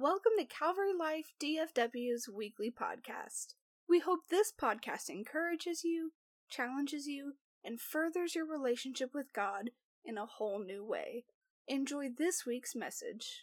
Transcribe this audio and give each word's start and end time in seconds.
Welcome 0.00 0.34
to 0.38 0.44
Calvary 0.44 0.92
Life 0.96 1.32
DFW's 1.42 2.28
weekly 2.28 2.70
podcast. 2.70 3.54
We 3.88 3.98
hope 3.98 4.20
this 4.30 4.52
podcast 4.52 5.10
encourages 5.10 5.82
you, 5.82 6.12
challenges 6.48 7.08
you, 7.08 7.32
and 7.64 7.80
furthers 7.80 8.36
your 8.36 8.46
relationship 8.46 9.10
with 9.12 9.32
God 9.32 9.70
in 10.04 10.16
a 10.16 10.24
whole 10.24 10.60
new 10.60 10.84
way. 10.84 11.24
Enjoy 11.66 12.06
this 12.16 12.46
week's 12.46 12.76
message. 12.76 13.42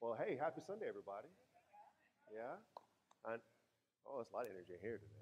Well, 0.00 0.16
hey, 0.18 0.38
happy 0.40 0.62
Sunday, 0.66 0.86
everybody. 0.88 1.28
Yeah? 2.32 2.56
I, 3.26 3.36
oh, 4.06 4.20
it's 4.22 4.32
a 4.32 4.34
lot 4.34 4.46
of 4.46 4.52
energy 4.52 4.72
here 4.80 4.96
today. 4.96 5.17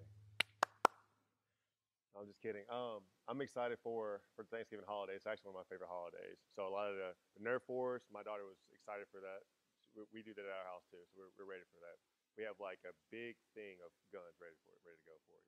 I'm 2.17 2.25
just 2.25 2.41
kidding. 2.41 2.65
Um, 2.73 3.05
I'm 3.29 3.45
excited 3.45 3.77
for, 3.85 4.25
for 4.33 4.49
Thanksgiving 4.49 4.89
holiday. 4.89 5.13
It's 5.13 5.29
actually 5.29 5.53
one 5.53 5.61
of 5.61 5.69
my 5.69 5.69
favorite 5.69 5.93
holidays. 5.93 6.41
So 6.57 6.65
a 6.65 6.73
lot 6.73 6.89
of 6.89 6.97
the, 6.97 7.13
the 7.37 7.45
Nerf 7.45 7.69
Force, 7.69 8.09
my 8.09 8.25
daughter 8.25 8.49
was 8.49 8.57
excited 8.73 9.05
for 9.13 9.21
that. 9.21 9.45
We, 9.93 10.09
we 10.17 10.21
do 10.25 10.33
that 10.33 10.49
at 10.49 10.53
our 10.57 10.69
house 10.73 10.89
too, 10.89 11.01
so 11.13 11.13
we're, 11.21 11.33
we're 11.37 11.49
ready 11.49 11.69
for 11.69 11.77
that. 11.85 12.01
We 12.41 12.49
have 12.49 12.57
like 12.57 12.81
a 12.89 12.97
big 13.13 13.37
thing 13.53 13.77
of 13.85 13.93
guns 14.13 14.33
ready 14.41 14.57
for 14.65 14.73
it, 14.73 14.81
ready 14.85 14.97
to 14.97 15.09
go 15.13 15.17
for 15.29 15.37
you. 15.37 15.45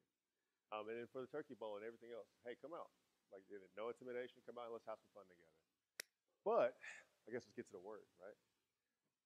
Um, 0.68 0.84
and 0.92 1.00
then 1.00 1.08
for 1.08 1.24
the 1.24 1.32
turkey 1.32 1.56
bowl 1.56 1.80
and 1.80 1.84
everything 1.84 2.12
else, 2.12 2.28
hey, 2.44 2.56
come 2.60 2.77
out. 2.77 2.92
Like 3.32 3.44
no 3.77 3.92
intimidation, 3.92 4.41
come 4.44 4.56
out 4.60 4.72
and 4.72 4.77
let's 4.77 4.88
have 4.88 5.00
some 5.00 5.12
fun 5.12 5.28
together. 5.28 5.56
But 6.44 6.77
I 7.24 7.32
guess 7.32 7.44
let's 7.44 7.56
get 7.56 7.69
to 7.72 7.77
the 7.77 7.84
word, 7.84 8.08
right? 8.20 8.36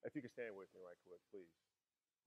If 0.03 0.19
you 0.19 0.23
can 0.23 0.31
stand 0.35 0.59
with 0.59 0.71
me 0.75 0.83
right 0.83 0.99
quick, 1.07 1.23
please. 1.31 1.51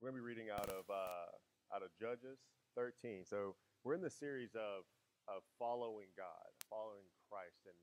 We're 0.00 0.12
to 0.12 0.16
be 0.16 0.24
reading 0.24 0.48
out 0.48 0.68
of 0.72 0.88
uh, 0.88 1.28
out 1.72 1.84
of 1.84 1.92
Judges 2.00 2.40
13. 2.76 3.24
So 3.28 3.56
we're 3.84 3.96
in 3.96 4.04
the 4.04 4.12
series 4.12 4.56
of 4.56 4.88
of 5.26 5.42
following 5.58 6.10
God, 6.14 6.48
following 6.70 7.06
Christ, 7.26 7.66
and 7.66 7.78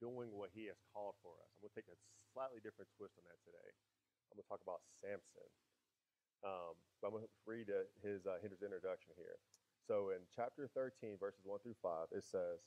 doing 0.00 0.32
what 0.36 0.52
He 0.52 0.68
has 0.68 0.78
called 0.92 1.16
for 1.24 1.36
us. 1.40 1.50
I'm 1.56 1.68
going 1.68 1.72
to 1.72 1.78
take 1.78 1.92
a 1.92 1.98
slightly 2.32 2.60
different 2.60 2.92
twist 2.96 3.16
on 3.16 3.24
that 3.28 3.40
today. 3.44 3.70
I'm 4.28 4.40
going 4.40 4.44
to 4.44 4.50
talk 4.50 4.64
about 4.64 4.84
Samson. 5.00 5.48
Um, 6.42 6.74
but 6.98 7.12
I'm 7.12 7.14
going 7.14 7.28
to 7.28 7.34
read 7.46 7.70
uh, 7.70 7.86
his 8.02 8.26
uh, 8.26 8.42
introduction 8.42 9.14
here. 9.14 9.38
So 9.86 10.10
in 10.10 10.22
chapter 10.34 10.70
13, 10.74 11.18
verses 11.18 11.42
1 11.44 11.60
through 11.62 11.78
5, 11.82 12.10
it 12.14 12.24
says, 12.24 12.62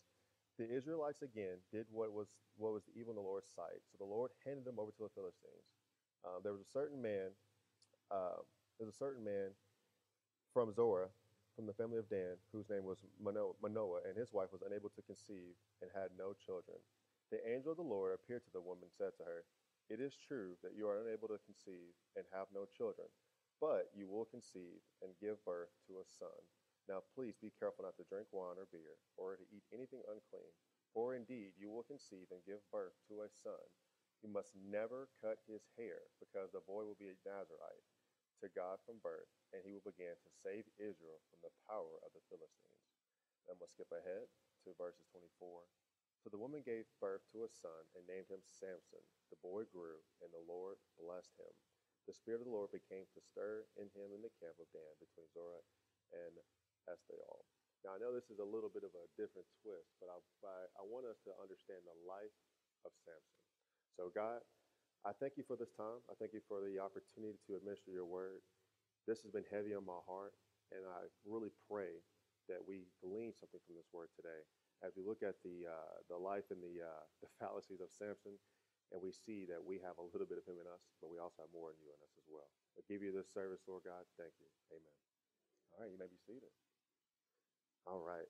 The 0.59 0.67
Israelites 0.67 1.23
again 1.23 1.59
did 1.71 1.87
what 1.91 2.11
was 2.11 2.27
what 2.55 2.71
was 2.71 2.87
evil 2.95 3.11
in 3.11 3.19
the 3.19 3.23
Lord's 3.27 3.51
sight. 3.51 3.83
So 3.91 3.99
the 3.99 4.07
Lord 4.07 4.31
handed 4.47 4.63
them 4.63 4.79
over 4.79 4.91
to 4.95 5.03
the 5.03 5.11
Philistines. 5.11 5.67
Um, 6.23 6.39
there 6.43 6.55
was 6.55 6.63
a 6.63 6.71
certain 6.71 7.01
man, 7.01 7.35
uh, 8.11 8.39
there's 8.79 8.95
a 8.95 8.97
certain 8.97 9.23
man 9.23 9.51
from 10.53 10.71
Zorah, 10.71 11.11
from 11.55 11.65
the 11.65 11.73
family 11.73 11.97
of 11.97 12.09
Dan, 12.09 12.37
whose 12.51 12.69
name 12.69 12.83
was 12.83 12.99
Manoah, 13.19 14.03
and 14.05 14.17
his 14.17 14.33
wife 14.33 14.51
was 14.51 14.61
unable 14.61 14.89
to 14.91 15.01
conceive 15.07 15.55
and 15.81 15.89
had 15.95 16.11
no 16.19 16.35
children. 16.35 16.77
The 17.31 17.41
angel 17.47 17.71
of 17.71 17.79
the 17.79 17.87
Lord 17.87 18.13
appeared 18.13 18.43
to 18.45 18.53
the 18.53 18.61
woman 18.61 18.83
and 18.85 18.93
said 18.93 19.15
to 19.17 19.23
her, 19.23 19.45
It 19.89 20.01
is 20.01 20.15
true 20.19 20.57
that 20.63 20.75
you 20.75 20.87
are 20.87 20.99
unable 21.01 21.29
to 21.29 21.39
conceive 21.47 21.95
and 22.15 22.25
have 22.31 22.51
no 22.53 22.67
children, 22.67 23.07
but 23.61 23.89
you 23.95 24.07
will 24.07 24.25
conceive 24.25 24.83
and 25.01 25.17
give 25.21 25.43
birth 25.45 25.71
to 25.87 25.99
a 25.99 26.05
son. 26.05 26.37
Now 26.87 27.01
please 27.15 27.35
be 27.41 27.55
careful 27.57 27.85
not 27.87 27.97
to 27.97 28.07
drink 28.11 28.27
wine 28.31 28.59
or 28.59 28.67
beer, 28.71 28.99
or 29.17 29.37
to 29.37 29.45
eat 29.49 29.63
anything 29.73 30.03
unclean, 30.11 30.51
for 30.93 31.15
indeed 31.15 31.55
you 31.57 31.71
will 31.71 31.87
conceive 31.87 32.27
and 32.31 32.43
give 32.45 32.61
birth 32.71 32.95
to 33.09 33.23
a 33.23 33.29
son 33.43 33.63
You 34.23 34.29
must 34.29 34.51
never 34.59 35.09
cut 35.21 35.39
his 35.47 35.63
hair, 35.79 36.11
because 36.19 36.51
the 36.51 36.65
boy 36.67 36.83
will 36.83 36.99
be 36.99 37.09
a 37.09 37.17
Nazarite 37.23 37.85
to 38.41 38.49
God 38.51 38.79
from 38.85 38.99
birth, 38.99 39.29
and 39.53 39.63
he 39.63 39.73
will 39.73 39.85
begin 39.85 40.15
to 40.15 40.31
save 40.31 40.65
Israel 40.79 41.21
from 41.29 41.39
the 41.43 41.55
power 41.69 41.99
of 42.03 42.11
the 42.13 42.23
Philistines. 42.27 42.85
And 43.47 43.57
we'll 43.59 43.71
skip 43.71 43.91
ahead 43.91 44.27
to 44.65 44.75
verses 44.79 45.07
24. 45.13 45.67
So 46.23 46.29
the 46.33 46.41
woman 46.41 46.65
gave 46.65 46.89
birth 46.99 47.21
to 47.31 47.45
a 47.45 47.51
son 47.51 47.85
and 47.93 48.07
named 48.07 48.29
him 48.31 48.41
Samson. 48.43 49.03
The 49.29 49.41
boy 49.41 49.65
grew, 49.69 50.01
and 50.25 50.33
the 50.33 50.41
Lord 50.41 50.81
blessed 50.97 51.37
him. 51.37 51.53
The 52.07 52.17
Spirit 52.17 52.41
of 52.41 52.49
the 52.49 52.53
Lord 52.55 52.71
became 52.73 53.05
to 53.13 53.21
stir 53.21 53.65
in 53.77 53.89
him 53.93 54.13
in 54.13 54.21
the 54.21 54.33
camp 54.41 54.57
of 54.57 54.69
Dan 54.73 54.95
between 55.01 55.29
Zorah 55.33 55.65
and 56.13 56.33
Eshtaol. 56.89 57.45
Now, 57.85 57.93
I 57.95 58.01
know 58.01 58.13
this 58.13 58.33
is 58.33 58.41
a 58.41 58.45
little 58.45 58.69
bit 58.73 58.85
of 58.85 58.93
a 58.97 59.09
different 59.17 59.45
twist, 59.61 59.93
but 60.01 60.09
I, 60.09 60.17
I, 60.45 60.57
I 60.81 60.83
want 60.85 61.05
us 61.05 61.21
to 61.29 61.33
understand 61.37 61.85
the 61.85 61.97
life 62.05 62.33
of 62.85 62.93
Samson. 63.05 63.41
So, 63.93 64.09
God, 64.09 64.41
I 65.05 65.13
thank 65.13 65.37
you 65.37 65.43
for 65.43 65.57
this 65.57 65.71
time. 65.71 66.01
I 66.09 66.15
thank 66.15 66.33
you 66.33 66.41
for 66.41 66.61
the 66.65 66.79
opportunity 66.79 67.39
to 67.47 67.55
administer 67.55 67.91
your 67.91 68.05
word. 68.05 68.43
This 69.07 69.23
has 69.23 69.31
been 69.31 69.45
heavy 69.45 69.75
on 69.75 69.85
my 69.85 70.01
heart, 70.07 70.35
and 70.71 70.85
I 70.87 71.07
really 71.25 71.51
pray 71.69 72.03
that 72.49 72.65
we 72.65 72.87
glean 73.01 73.33
something 73.33 73.61
from 73.67 73.75
this 73.77 73.93
word 73.93 74.11
today 74.15 74.41
as 74.83 74.95
we 74.97 75.03
look 75.03 75.23
at 75.23 75.43
the, 75.43 75.67
uh, 75.67 76.03
the 76.09 76.17
life 76.17 76.51
and 76.51 76.63
the, 76.63 76.81
uh, 76.81 77.03
the 77.21 77.29
fallacies 77.39 77.81
of 77.81 77.91
Samson, 77.91 78.39
and 78.91 79.01
we 79.01 79.11
see 79.11 79.45
that 79.45 79.63
we 79.63 79.79
have 79.79 79.97
a 79.99 80.03
little 80.03 80.27
bit 80.27 80.39
of 80.39 80.45
him 80.47 80.59
in 80.59 80.67
us, 80.67 80.95
but 81.01 81.09
we 81.09 81.19
also 81.19 81.43
have 81.43 81.51
more 81.51 81.71
in 81.71 81.79
you 81.79 81.93
in 81.93 82.01
us 82.03 82.15
as 82.17 82.25
well. 82.27 82.51
I 82.77 82.81
give 82.87 83.03
you 83.03 83.11
this 83.13 83.31
service, 83.33 83.67
Lord 83.67 83.83
God. 83.85 84.05
Thank 84.17 84.35
you. 84.39 84.47
Amen. 84.71 84.93
All 85.73 85.81
right, 85.83 85.91
you 85.91 85.97
may 85.99 86.07
be 86.07 86.17
seated. 86.17 86.51
All 87.85 88.01
right. 88.01 88.27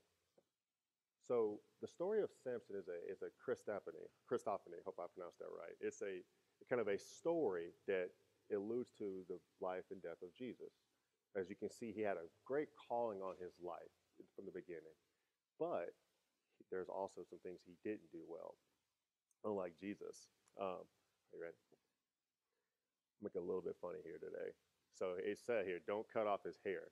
So 1.21 1.63
the 1.81 1.87
story 1.87 2.21
of 2.23 2.31
Samson 2.33 2.75
is 2.77 2.87
a 2.89 2.99
is 3.09 3.21
a 3.23 3.31
Christophany. 3.31 4.07
Christophany. 4.29 4.83
Hope 4.83 4.99
I 4.99 5.07
pronounced 5.07 5.39
that 5.39 5.49
right. 5.51 5.75
It's 5.81 6.01
a 6.01 6.23
kind 6.69 6.81
of 6.81 6.87
a 6.87 6.97
story 6.97 7.73
that 7.87 8.09
alludes 8.53 8.91
to 8.97 9.25
the 9.29 9.37
life 9.61 9.85
and 9.91 10.01
death 10.01 10.21
of 10.23 10.33
Jesus. 10.37 10.73
As 11.35 11.49
you 11.49 11.55
can 11.55 11.69
see, 11.69 11.91
he 11.91 12.01
had 12.01 12.17
a 12.17 12.31
great 12.45 12.69
calling 12.87 13.19
on 13.19 13.35
his 13.41 13.51
life 13.59 13.91
from 14.35 14.45
the 14.45 14.55
beginning, 14.55 14.95
but 15.59 15.91
there's 16.71 16.87
also 16.87 17.21
some 17.29 17.39
things 17.43 17.59
he 17.65 17.75
didn't 17.83 18.11
do 18.11 18.23
well, 18.27 18.55
unlike 19.43 19.73
Jesus. 19.79 20.31
Um, 20.59 20.87
are 20.87 21.35
you 21.35 21.41
ready? 21.41 21.59
Make 23.21 23.35
a 23.35 23.43
little 23.43 23.61
bit 23.61 23.75
funny 23.81 23.99
here 24.03 24.19
today. 24.19 24.55
So 24.95 25.19
it 25.19 25.37
said 25.43 25.65
here, 25.65 25.79
don't 25.85 26.07
cut 26.11 26.27
off 26.27 26.45
his 26.45 26.57
hair, 26.65 26.87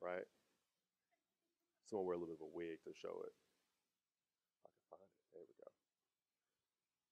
right? 0.00 0.24
Someone 1.84 2.06
wear 2.06 2.16
a 2.16 2.18
little 2.18 2.34
bit 2.34 2.40
of 2.40 2.48
a 2.48 2.56
wig 2.56 2.80
to 2.84 2.92
show 2.96 3.20
it. 3.26 3.32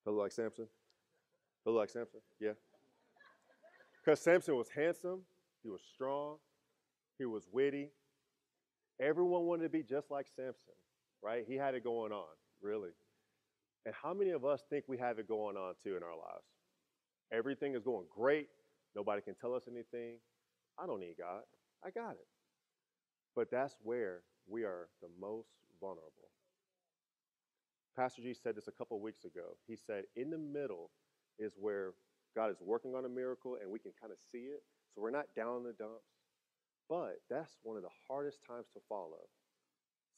He'll 0.05 0.15
look 0.15 0.23
like 0.23 0.33
Samson? 0.33 0.67
Look 1.67 1.77
like 1.77 1.91
Samson? 1.91 2.21
Yeah. 2.41 2.53
Because 4.03 4.21
Samson 4.21 4.57
was 4.57 4.69
handsome, 4.75 5.21
he 5.63 5.69
was 5.69 5.83
strong, 5.95 6.37
he 7.19 7.27
was 7.27 7.45
witty. 7.53 7.91
Everyone 9.01 9.43
wanted 9.43 9.65
to 9.65 9.69
be 9.69 9.83
just 9.83 10.11
like 10.11 10.27
Samson, 10.35 10.75
right? 11.23 11.45
He 11.47 11.55
had 11.55 11.75
it 11.75 11.85
going 11.85 12.13
on, 12.13 12.29
really. 12.63 12.91
And 13.87 13.95
how 13.95 14.13
many 14.13 14.31
of 14.31 14.45
us 14.45 14.63
think 14.69 14.85
we 14.89 14.99
have 14.99 15.19
it 15.19 15.29
going 15.29 15.57
on 15.57 15.75
too 15.83 15.97
in 15.97 16.03
our 16.03 16.17
lives? 16.17 16.45
Everything 17.33 17.75
is 17.75 17.83
going 17.83 18.07
great. 18.15 18.49
Nobody 18.97 19.23
can 19.23 19.35
tell 19.35 19.55
us 19.55 19.65
anything. 19.71 20.17
I 20.79 20.87
don't 20.87 21.01
need 21.01 21.17
God. 21.19 21.43
I 21.85 21.91
got 21.91 22.13
it. 22.13 22.27
But 23.37 23.51
that's 23.51 23.77
where 23.83 24.21
we 24.49 24.65
are 24.65 24.89
the 25.01 25.09
most 25.21 25.49
vulnerable. 25.81 26.31
Pastor 27.97 28.23
G 28.23 28.35
said 28.35 28.57
this 28.57 28.69
a 28.69 28.73
couple 28.73 29.01
weeks 29.01 29.25
ago. 29.25 29.57
He 29.67 29.77
said, 29.77 30.05
in 30.17 30.31
the 30.31 30.39
middle 30.39 30.91
is 31.41 31.53
where 31.59 31.93
God 32.37 32.51
is 32.53 32.61
working 32.61 32.95
on 32.95 33.05
a 33.05 33.09
miracle 33.09 33.57
and 33.61 33.71
we 33.71 33.81
can 33.81 33.93
kind 33.99 34.13
of 34.13 34.19
see 34.31 34.53
it. 34.53 34.63
So 34.95 35.01
we're 35.01 35.11
not 35.11 35.35
down 35.35 35.59
in 35.59 35.65
the 35.65 35.73
dumps. 35.73 36.07
But 36.89 37.23
that's 37.31 37.57
one 37.63 37.77
of 37.77 37.83
the 37.83 37.97
hardest 38.07 38.41
times 38.47 38.67
to 38.75 38.81
follow. 38.89 39.31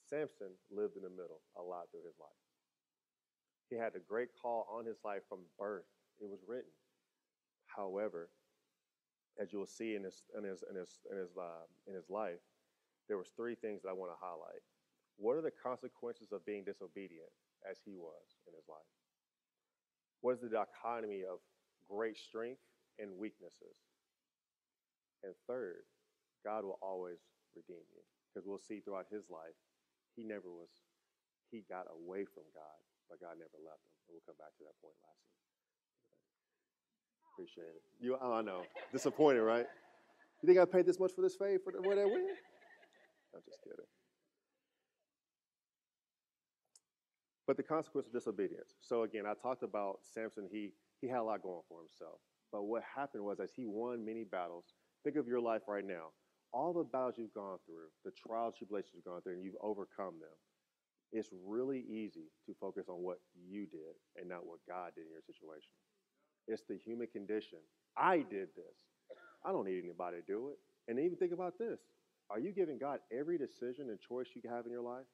Samson 0.09 0.53
lived 0.71 0.97
in 0.97 1.03
the 1.03 1.11
middle 1.11 1.41
a 1.57 1.63
lot 1.63 1.89
through 1.91 2.05
his 2.05 2.19
life. 2.19 2.43
He 3.71 3.77
had 3.77 3.95
a 3.95 4.01
great 4.01 4.29
call 4.41 4.67
on 4.69 4.85
his 4.85 4.99
life 5.05 5.23
from 5.29 5.41
birth. 5.59 5.89
It 6.21 6.29
was 6.29 6.41
written. 6.47 6.73
However, 7.67 8.29
as 9.41 9.53
you 9.53 9.59
will 9.59 9.67
see 9.67 9.95
in 9.95 10.05
his, 10.05 10.25
in 10.37 10.45
his, 10.45 10.65
in 10.69 10.77
his, 10.77 10.99
in 11.11 11.17
his, 11.17 11.31
uh, 11.39 11.65
in 11.87 11.95
his 11.95 12.11
life, 12.11 12.41
there 13.09 13.17
was 13.17 13.33
three 13.37 13.55
things 13.55 13.83
that 13.83 13.89
I 13.89 13.97
want 13.97 14.13
to 14.13 14.21
highlight. 14.21 14.61
What 15.17 15.37
are 15.37 15.43
the 15.43 15.53
consequences 15.53 16.33
of 16.33 16.45
being 16.45 16.65
disobedient? 16.65 17.33
as 17.69 17.79
he 17.85 17.95
was 17.95 18.39
in 18.47 18.55
his 18.55 18.67
life? 18.69 19.02
What 20.23 20.39
is 20.39 20.41
the 20.41 20.49
dichotomy 20.49 21.27
of 21.27 21.43
great 21.91 22.17
strength 22.17 22.63
and 22.99 23.19
weaknesses? 23.19 23.75
And 25.23 25.35
third, 25.47 25.83
God 26.47 26.65
will 26.65 26.79
always 26.83 27.19
redeem 27.55 27.83
you. 27.91 28.03
Because 28.31 28.47
we'll 28.47 28.63
see 28.63 28.81
throughout 28.81 29.07
his 29.11 29.29
life, 29.29 29.55
he 30.17 30.25
never 30.25 30.49
was, 30.49 30.71
he 31.51 31.65
got 31.69 31.87
away 31.91 32.25
from 32.25 32.47
God, 32.55 32.79
but 33.11 33.21
God 33.21 33.37
never 33.37 33.59
left 33.61 33.83
him. 33.83 33.99
And 34.09 34.17
we'll 34.17 34.27
come 34.27 34.39
back 34.39 34.55
to 34.57 34.65
that 34.65 34.79
point 34.81 34.97
lastly. 35.05 35.37
Appreciate 37.35 37.75
it. 37.77 37.83
You, 38.01 38.17
oh, 38.21 38.33
I 38.33 38.43
know. 38.43 38.63
Disappointed, 38.93 39.43
right? 39.43 39.67
You 40.41 40.47
think 40.47 40.59
I 40.59 40.65
paid 40.65 40.87
this 40.87 40.99
much 40.99 41.13
for 41.13 41.23
this 41.23 41.35
faith 41.35 41.63
for 41.65 41.73
the, 41.73 41.81
what 41.83 41.99
I 41.99 42.05
win? 42.05 42.35
I'm 43.35 43.43
just 43.45 43.63
kidding. 43.65 43.87
But 47.47 47.57
the 47.57 47.63
consequence 47.65 48.07
of 48.09 48.13
disobedience. 48.15 48.75
So 48.81 49.03
again, 49.05 49.25
I 49.27 49.35
talked 49.35 49.63
about 49.65 50.01
Samson. 50.03 50.49
He 50.51 50.73
he 51.01 51.09
had 51.09 51.21
a 51.21 51.25
lot 51.25 51.43
going 51.43 51.63
for 51.69 51.81
himself. 51.81 52.21
But 52.53 52.65
what 52.65 52.83
happened 52.85 53.25
was, 53.25 53.41
as 53.41 53.53
he 53.57 53.67
won 53.67 54.05
many 54.05 54.25
battles, 54.25 54.67
think 55.05 55.17
of 55.17 55.27
your 55.29 55.41
life 55.41 55.63
right 55.69 55.85
now. 55.87 56.11
all 56.53 56.73
the 56.73 56.85
battles 56.85 57.15
you've 57.19 57.35
gone 57.35 57.59
through, 57.67 57.89
the 58.05 58.13
trials, 58.13 58.55
tribulations 58.57 58.93
you've 58.95 59.05
gone 59.05 59.23
through, 59.23 59.35
and 59.35 59.45
you've 59.45 59.57
overcome 59.63 60.15
them, 60.21 60.37
it's 61.13 61.31
really 61.47 61.81
easy 61.81 62.29
to 62.47 62.55
focus 62.61 62.87
on 62.89 62.97
what 63.03 63.19
you 63.35 63.67
did 63.67 63.97
and 64.17 64.29
not 64.29 64.47
what 64.47 64.61
God 64.69 64.93
did 64.95 65.05
in 65.07 65.11
your 65.13 65.23
situation. 65.27 65.73
It's 66.49 66.65
the 66.69 66.77
human 66.79 67.09
condition. 67.09 67.59
I 67.97 68.19
did 68.19 68.49
this. 68.57 68.77
I 69.45 69.53
don't 69.53 69.67
need 69.67 69.83
anybody 69.85 70.19
to 70.19 70.23
do 70.27 70.51
it. 70.51 70.59
And 70.89 70.99
even 70.99 71.17
think 71.17 71.33
about 71.33 71.59
this. 71.59 71.81
Are 72.31 72.41
you 72.41 72.53
giving 72.53 72.79
God 72.79 73.01
every 73.13 73.39
decision 73.39 73.91
and 73.91 74.01
choice 74.01 74.29
you 74.35 74.43
have 74.51 74.67
in 74.67 74.73
your 74.73 74.83
life? 74.83 75.07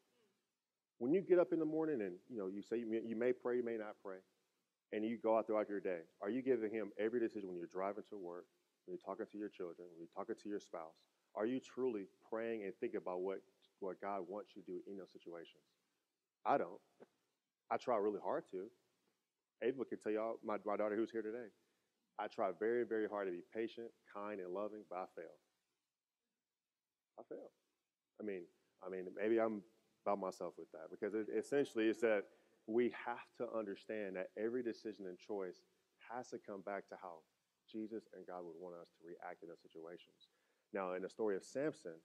When 0.99 1.13
you 1.13 1.21
get 1.21 1.39
up 1.39 1.53
in 1.53 1.59
the 1.59 1.65
morning 1.65 2.01
and 2.01 2.15
you 2.29 2.39
know 2.39 2.49
you 2.49 2.63
say 2.63 2.79
you 2.79 2.91
may, 2.91 3.01
you 3.07 3.17
may 3.17 3.33
pray, 3.33 3.57
you 3.57 3.65
may 3.65 3.77
not 3.77 3.95
pray, 4.05 4.19
and 4.93 5.05
you 5.05 5.19
go 5.19 5.39
out 5.39 5.47
throughout 5.47 5.69
your 5.69 5.81
day, 5.81 6.01
are 6.21 6.31
you 6.31 6.43
giving 6.43 6.71
Him 6.71 6.91
every 6.99 7.21
decision 7.21 7.49
when 7.49 7.57
you're 7.57 7.67
driving 7.71 8.05
to 8.11 8.17
work, 8.17 8.47
when 8.87 8.97
you're 8.97 9.07
talking 9.07 9.27
to 9.31 9.39
your 9.39 9.49
children, 9.49 9.89
when 9.91 9.99
you're 9.99 10.15
talking 10.15 10.35
to 10.43 10.49
your 10.49 10.61
spouse? 10.61 10.99
Are 11.35 11.47
you 11.47 11.61
truly 11.61 12.07
praying 12.29 12.65
and 12.65 12.73
thinking 12.81 12.99
about 12.99 13.21
what, 13.21 13.39
what 13.81 14.01
God 14.01 14.23
wants 14.29 14.51
you 14.57 14.63
to 14.63 14.67
do 14.67 14.81
in 14.91 14.97
those 14.97 15.13
situations? 15.13 15.63
I 16.45 16.59
don't. 16.59 16.81
I 17.71 17.77
try 17.77 17.97
really 17.97 18.21
hard 18.23 18.45
to. 18.51 18.67
Ava 19.63 19.85
can 19.85 19.99
tell 19.99 20.13
y'all, 20.13 20.37
my, 20.45 20.57
my 20.65 20.77
daughter 20.77 20.97
who's 20.97 21.11
here 21.11 21.23
today, 21.23 21.49
I 22.19 22.27
try 22.27 22.51
very, 22.59 22.85
very 22.85 23.09
hard 23.09 23.29
to 23.29 23.33
be 23.33 23.43
patient, 23.55 23.89
kind, 24.13 24.41
and 24.41 24.53
loving, 24.53 24.83
but 24.89 24.97
I 24.97 25.05
fail. 25.15 25.37
I 27.19 27.23
fail. 27.29 27.51
I 28.21 28.25
mean, 28.25 28.43
I 28.85 28.91
mean, 28.91 29.07
maybe 29.17 29.39
I'm 29.39 29.63
by 30.09 30.17
myself 30.17 30.55
with 30.57 30.73
that 30.73 30.89
because 30.91 31.13
it, 31.13 31.29
essentially 31.37 31.85
it's 31.85 32.01
that 32.01 32.25
we 32.67 32.93
have 33.05 33.29
to 33.37 33.45
understand 33.53 34.17
that 34.17 34.29
every 34.41 34.63
decision 34.63 35.05
and 35.05 35.19
choice 35.19 35.61
has 36.09 36.29
to 36.31 36.39
come 36.39 36.63
back 36.65 36.89
to 36.89 36.97
how 37.03 37.21
Jesus 37.71 38.09
and 38.17 38.27
God 38.27 38.41
would 38.45 38.57
want 38.57 38.77
us 38.81 38.89
to 38.97 39.05
react 39.05 39.43
in 39.43 39.49
those 39.49 39.61
situations. 39.61 40.33
Now, 40.73 40.95
in 40.95 41.03
the 41.03 41.09
story 41.09 41.37
of 41.37 41.45
Samson, 41.45 42.01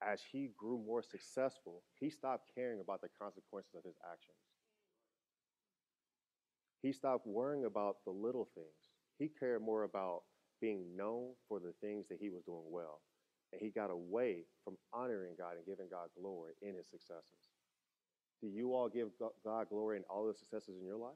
as 0.00 0.22
he 0.32 0.50
grew 0.56 0.78
more 0.78 1.02
successful, 1.02 1.82
he 2.00 2.08
stopped 2.08 2.48
caring 2.54 2.80
about 2.80 3.00
the 3.00 3.12
consequences 3.20 3.74
of 3.76 3.84
his 3.84 3.96
actions. 4.00 4.40
He 6.80 6.92
stopped 6.92 7.26
worrying 7.26 7.64
about 7.64 7.96
the 8.04 8.12
little 8.12 8.48
things. 8.54 8.92
He 9.18 9.28
cared 9.28 9.62
more 9.62 9.84
about 9.84 10.22
being 10.60 10.96
known 10.96 11.32
for 11.48 11.60
the 11.60 11.72
things 11.80 12.08
that 12.08 12.18
he 12.20 12.30
was 12.30 12.42
doing 12.44 12.64
well. 12.70 13.00
And 13.52 13.60
he 13.60 13.70
got 13.70 13.90
away 13.90 14.44
from 14.64 14.76
honoring 14.92 15.34
God 15.38 15.56
and 15.56 15.66
giving 15.66 15.88
God 15.90 16.08
glory 16.20 16.52
in 16.62 16.74
his 16.74 16.88
successes. 16.88 17.50
Do 18.40 18.48
you 18.48 18.74
all 18.74 18.88
give 18.88 19.08
God 19.44 19.68
glory 19.68 19.98
in 19.98 20.04
all 20.10 20.26
the 20.26 20.34
successes 20.34 20.76
in 20.78 20.84
your 20.84 20.96
life? 20.96 21.14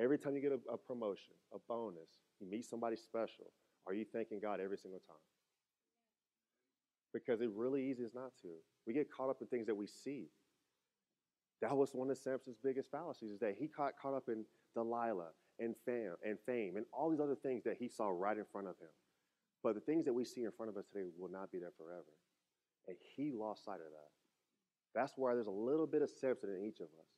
Every 0.00 0.18
time 0.18 0.34
you 0.34 0.40
get 0.40 0.52
a, 0.52 0.72
a 0.72 0.78
promotion, 0.78 1.34
a 1.52 1.58
bonus, 1.68 2.08
you 2.40 2.50
meet 2.50 2.64
somebody 2.64 2.96
special, 2.96 3.52
are 3.86 3.94
you 3.94 4.04
thanking 4.04 4.40
God 4.40 4.60
every 4.60 4.78
single 4.78 5.00
time? 5.00 5.16
Because 7.12 7.40
it 7.42 7.50
really 7.54 7.90
easy 7.90 8.02
is 8.02 8.14
not 8.14 8.32
to. 8.42 8.48
We 8.86 8.94
get 8.94 9.12
caught 9.12 9.28
up 9.28 9.42
in 9.42 9.46
things 9.48 9.66
that 9.66 9.74
we 9.74 9.86
see. 9.86 10.28
That 11.60 11.76
was 11.76 11.90
one 11.92 12.10
of 12.10 12.16
Samson's 12.18 12.56
biggest 12.62 12.90
fallacies 12.90 13.30
is 13.30 13.40
that 13.40 13.56
he 13.58 13.68
got 13.68 13.92
caught 14.00 14.14
up 14.14 14.24
in 14.28 14.44
Delilah 14.74 15.30
and 15.58 15.74
fame 15.84 16.14
and 16.24 16.38
fame 16.46 16.76
and 16.76 16.86
all 16.92 17.10
these 17.10 17.20
other 17.20 17.36
things 17.36 17.62
that 17.64 17.76
he 17.78 17.88
saw 17.88 18.08
right 18.08 18.36
in 18.36 18.44
front 18.50 18.66
of 18.66 18.76
him. 18.78 18.88
But 19.62 19.74
the 19.74 19.80
things 19.80 20.04
that 20.06 20.12
we 20.12 20.24
see 20.24 20.42
in 20.44 20.50
front 20.50 20.70
of 20.70 20.76
us 20.76 20.86
today 20.92 21.06
will 21.18 21.30
not 21.30 21.52
be 21.52 21.58
there 21.58 21.72
forever. 21.76 22.12
And 22.88 22.96
he 23.14 23.30
lost 23.32 23.64
sight 23.64 23.78
of 23.78 23.92
that. 23.92 24.10
That's 24.94 25.12
why 25.16 25.34
there's 25.34 25.46
a 25.46 25.50
little 25.50 25.86
bit 25.86 26.02
of 26.02 26.10
Samson 26.10 26.50
in 26.50 26.66
each 26.66 26.80
of 26.80 26.90
us. 26.98 27.10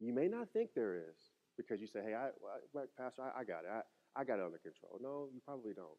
You 0.00 0.12
may 0.12 0.28
not 0.28 0.48
think 0.52 0.70
there 0.74 0.96
is 0.96 1.16
because 1.56 1.80
you 1.80 1.86
say, 1.86 2.00
hey, 2.04 2.14
I, 2.14 2.28
I 2.28 2.84
Pastor, 2.98 3.22
I, 3.22 3.40
I 3.40 3.44
got 3.44 3.64
it. 3.64 3.70
I, 3.70 3.80
I 4.20 4.24
got 4.24 4.38
it 4.38 4.44
under 4.44 4.58
control. 4.58 4.98
No, 5.00 5.28
you 5.32 5.40
probably 5.44 5.72
don't. 5.72 5.98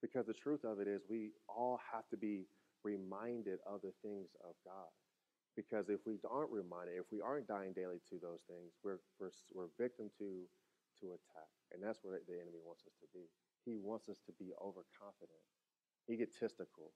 Because 0.00 0.26
the 0.26 0.34
truth 0.34 0.64
of 0.64 0.80
it 0.80 0.88
is, 0.88 1.02
we 1.08 1.32
all 1.48 1.80
have 1.92 2.08
to 2.10 2.16
be 2.16 2.46
reminded 2.84 3.58
of 3.66 3.82
the 3.82 3.92
things 4.02 4.28
of 4.44 4.54
God. 4.64 4.90
Because 5.56 5.88
if 5.88 6.00
we 6.06 6.18
aren't 6.28 6.50
reminded, 6.50 6.98
if 6.98 7.06
we 7.10 7.20
aren't 7.20 7.46
dying 7.46 7.72
daily 7.74 8.02
to 8.10 8.18
those 8.20 8.42
things, 8.50 8.74
we're, 8.82 8.98
we're, 9.18 9.30
we're 9.54 9.70
victim 9.78 10.10
to, 10.18 10.46
to 11.00 11.06
attack. 11.14 11.50
And 11.72 11.82
that's 11.82 11.98
where 12.02 12.18
the 12.18 12.34
enemy 12.34 12.58
wants 12.64 12.82
us 12.86 12.94
to 13.00 13.06
be. 13.14 13.26
He 13.64 13.76
wants 13.80 14.08
us 14.08 14.20
to 14.26 14.32
be 14.36 14.52
overconfident, 14.60 15.44
egotistical, 16.10 16.92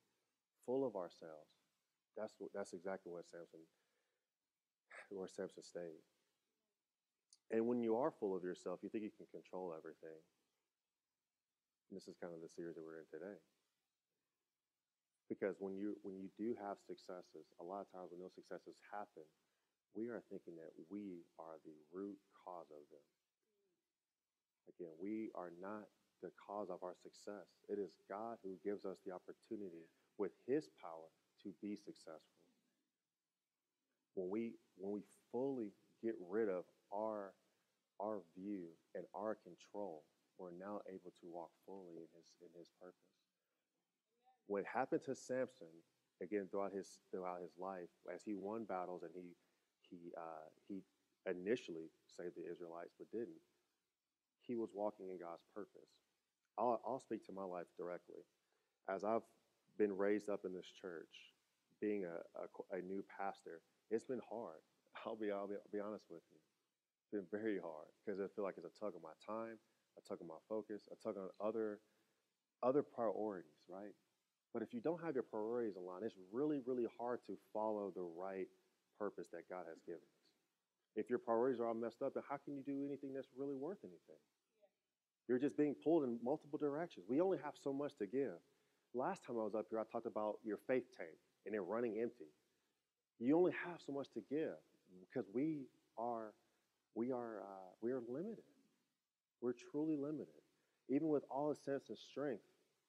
full 0.67 0.87
of 0.87 0.97
ourselves. 0.97 1.49
That's, 2.17 2.35
what, 2.39 2.51
that's 2.53 2.73
exactly 2.73 3.13
what 3.13 3.25
Samson, 3.25 3.65
where 5.11 5.29
Samson 5.29 5.65
stayed. 5.65 6.05
And 7.51 7.65
when 7.65 7.81
you 7.81 7.97
are 7.97 8.13
full 8.13 8.37
of 8.37 8.45
yourself, 8.45 8.81
you 8.85 8.93
think 8.93 9.05
you 9.05 9.17
can 9.17 9.29
control 9.33 9.73
everything. 9.73 10.21
And 11.89 11.97
this 11.97 12.05
is 12.05 12.21
kind 12.21 12.37
of 12.37 12.45
the 12.45 12.53
series 12.53 12.77
that 12.77 12.85
we're 12.85 13.01
in 13.01 13.09
today. 13.09 13.41
Because 15.29 15.57
when 15.61 15.77
you 15.77 15.97
when 16.05 16.17
you 16.17 16.29
do 16.37 16.57
have 16.61 16.81
successes, 16.81 17.49
a 17.61 17.65
lot 17.65 17.85
of 17.85 17.89
times 17.93 18.13
when 18.13 18.21
those 18.21 18.37
successes 18.37 18.77
happen, 18.93 19.25
we 19.93 20.09
are 20.09 20.25
thinking 20.29 20.57
that 20.57 20.73
we 20.89 21.25
are 21.41 21.61
the 21.65 21.77
root 21.93 22.17
cause 22.45 22.69
of 22.73 22.85
them. 22.93 23.05
Again, 24.73 24.93
we 25.01 25.33
are 25.37 25.53
not 25.61 25.89
the 26.23 26.31
cause 26.37 26.69
of 26.71 26.83
our 26.83 26.95
success. 27.03 27.47
It 27.69 27.79
is 27.79 27.97
God 28.09 28.39
who 28.43 28.57
gives 28.65 28.85
us 28.85 28.99
the 29.07 29.13
opportunity 29.13 29.87
with 30.19 30.33
his 30.47 30.69
power 30.83 31.09
to 31.45 31.51
be 31.63 31.77
successful. 31.77 32.43
When 34.15 34.31
we 34.31 34.55
when 34.77 34.93
we 34.93 35.03
fully 35.33 35.73
get 36.03 36.15
rid 36.29 36.49
of 36.49 36.65
our 36.93 37.33
our 38.01 38.21
view 38.37 38.67
and 38.95 39.05
our 39.15 39.37
control, 39.37 40.05
we're 40.39 40.53
now 40.59 40.81
able 40.89 41.13
to 41.21 41.27
walk 41.31 41.51
fully 41.67 41.95
in 41.97 42.09
his 42.15 42.27
in 42.43 42.49
his 42.59 42.69
purpose 42.81 43.19
what 44.49 44.65
happened 44.65 45.05
to 45.05 45.15
Samson 45.15 45.71
again 46.23 46.49
throughout 46.51 46.73
his 46.73 46.99
throughout 47.13 47.41
his 47.41 47.53
life 47.59 47.93
as 48.13 48.23
he 48.25 48.35
won 48.35 48.65
battles 48.65 49.03
and 49.05 49.13
he 49.15 49.37
he 49.89 50.11
uh, 50.17 50.49
he 50.67 50.81
initially 51.31 51.93
saved 52.17 52.35
the 52.37 52.51
Israelites 52.51 52.95
but 52.99 53.11
didn't. 53.13 53.41
He 54.47 54.57
was 54.57 54.71
walking 54.75 55.09
in 55.11 55.19
God's 55.19 55.45
purpose. 55.55 55.93
I'll, 56.59 56.83
I'll 56.87 57.01
speak 57.01 57.25
to 57.27 57.33
my 57.33 57.45
life 57.45 57.69
directly. 57.79 58.23
As 58.89 59.05
I've 59.05 59.23
been 59.79 59.97
raised 59.97 60.31
up 60.31 60.45
in 60.45 60.55
this 60.55 60.67
church, 60.67 61.35
being 61.81 62.05
a, 62.07 62.19
a, 62.37 62.77
a 62.79 62.83
new 62.83 63.05
pastor, 63.17 63.63
it's 63.91 64.05
been 64.05 64.23
hard. 64.29 64.61
I'll 65.07 65.17
be, 65.17 65.31
I'll 65.33 65.49
be, 65.49 65.57
I'll 65.57 65.73
be 65.73 65.81
honest 65.81 66.07
with 66.11 66.25
you. 66.33 66.39
It's 67.03 67.11
been 67.13 67.27
very 67.41 67.59
hard 67.61 67.89
because 68.05 68.21
I 68.21 68.29
feel 68.29 68.45
like 68.45 68.57
it's 68.59 68.67
a 68.67 68.81
tug 68.81 68.97
of 68.97 69.03
my 69.03 69.15
time, 69.27 69.59
a 69.99 70.03
tug 70.03 70.21
of 70.21 70.27
my 70.27 70.39
focus, 70.49 70.89
a 70.93 70.97
tug 70.97 71.17
on 71.19 71.31
other 71.41 71.81
other 72.63 72.83
priorities, 72.83 73.65
right? 73.69 73.95
But 74.53 74.63
if 74.63 74.75
you 74.75 74.81
don't 74.81 75.03
have 75.03 75.15
your 75.15 75.25
priorities 75.25 75.77
aligned, 75.77 76.05
it's 76.05 76.17
really, 76.33 76.61
really 76.67 76.87
hard 76.99 77.21
to 77.27 77.39
follow 77.53 77.93
the 77.95 78.03
right 78.03 78.49
purpose 78.99 79.29
that 79.33 79.49
God 79.49 79.67
has 79.69 79.81
given 79.87 80.03
us. 80.03 80.29
If 80.97 81.11
your 81.11 81.21
priorities 81.21 81.61
are 81.61 81.69
all 81.69 81.75
messed 81.75 82.03
up, 82.03 82.15
then 82.15 82.25
how 82.29 82.39
can 82.39 82.57
you 82.57 82.63
do 82.63 82.85
anything 82.85 83.13
that's 83.15 83.29
really 83.37 83.57
worth 83.57 83.79
anything? 83.85 84.19
You're 85.29 85.39
just 85.39 85.57
being 85.57 85.75
pulled 85.85 86.05
in 86.05 86.19
multiple 86.25 86.59
directions. 86.59 87.05
We 87.09 87.21
only 87.21 87.39
have 87.45 87.55
so 87.63 87.73
much 87.73 87.95
to 87.99 88.07
give. 88.07 88.41
Last 88.95 89.25
time 89.25 89.37
I 89.39 89.45
was 89.45 89.55
up 89.55 89.67
here, 89.69 89.79
I 89.79 89.83
talked 89.91 90.07
about 90.07 90.37
your 90.43 90.57
faith 90.67 90.85
tank 90.97 91.11
and 91.45 91.55
it 91.55 91.61
running 91.61 92.01
empty. 92.01 92.33
You 93.19 93.37
only 93.37 93.53
have 93.67 93.81
so 93.85 93.93
much 93.93 94.09
to 94.15 94.21
give 94.31 94.57
because 95.01 95.29
we 95.35 95.67
are 95.99 96.33
we 96.95 97.13
are 97.13 97.43
uh, 97.43 97.69
we 97.83 97.93
are 97.93 98.01
limited. 98.09 98.45
We're 99.43 99.53
truly 99.53 99.97
limited. 99.97 100.41
Even 100.89 101.09
with 101.09 101.25
all 101.31 101.51
his 101.51 101.59
sense 101.59 101.91
and 101.91 101.99
strength, 101.99 102.43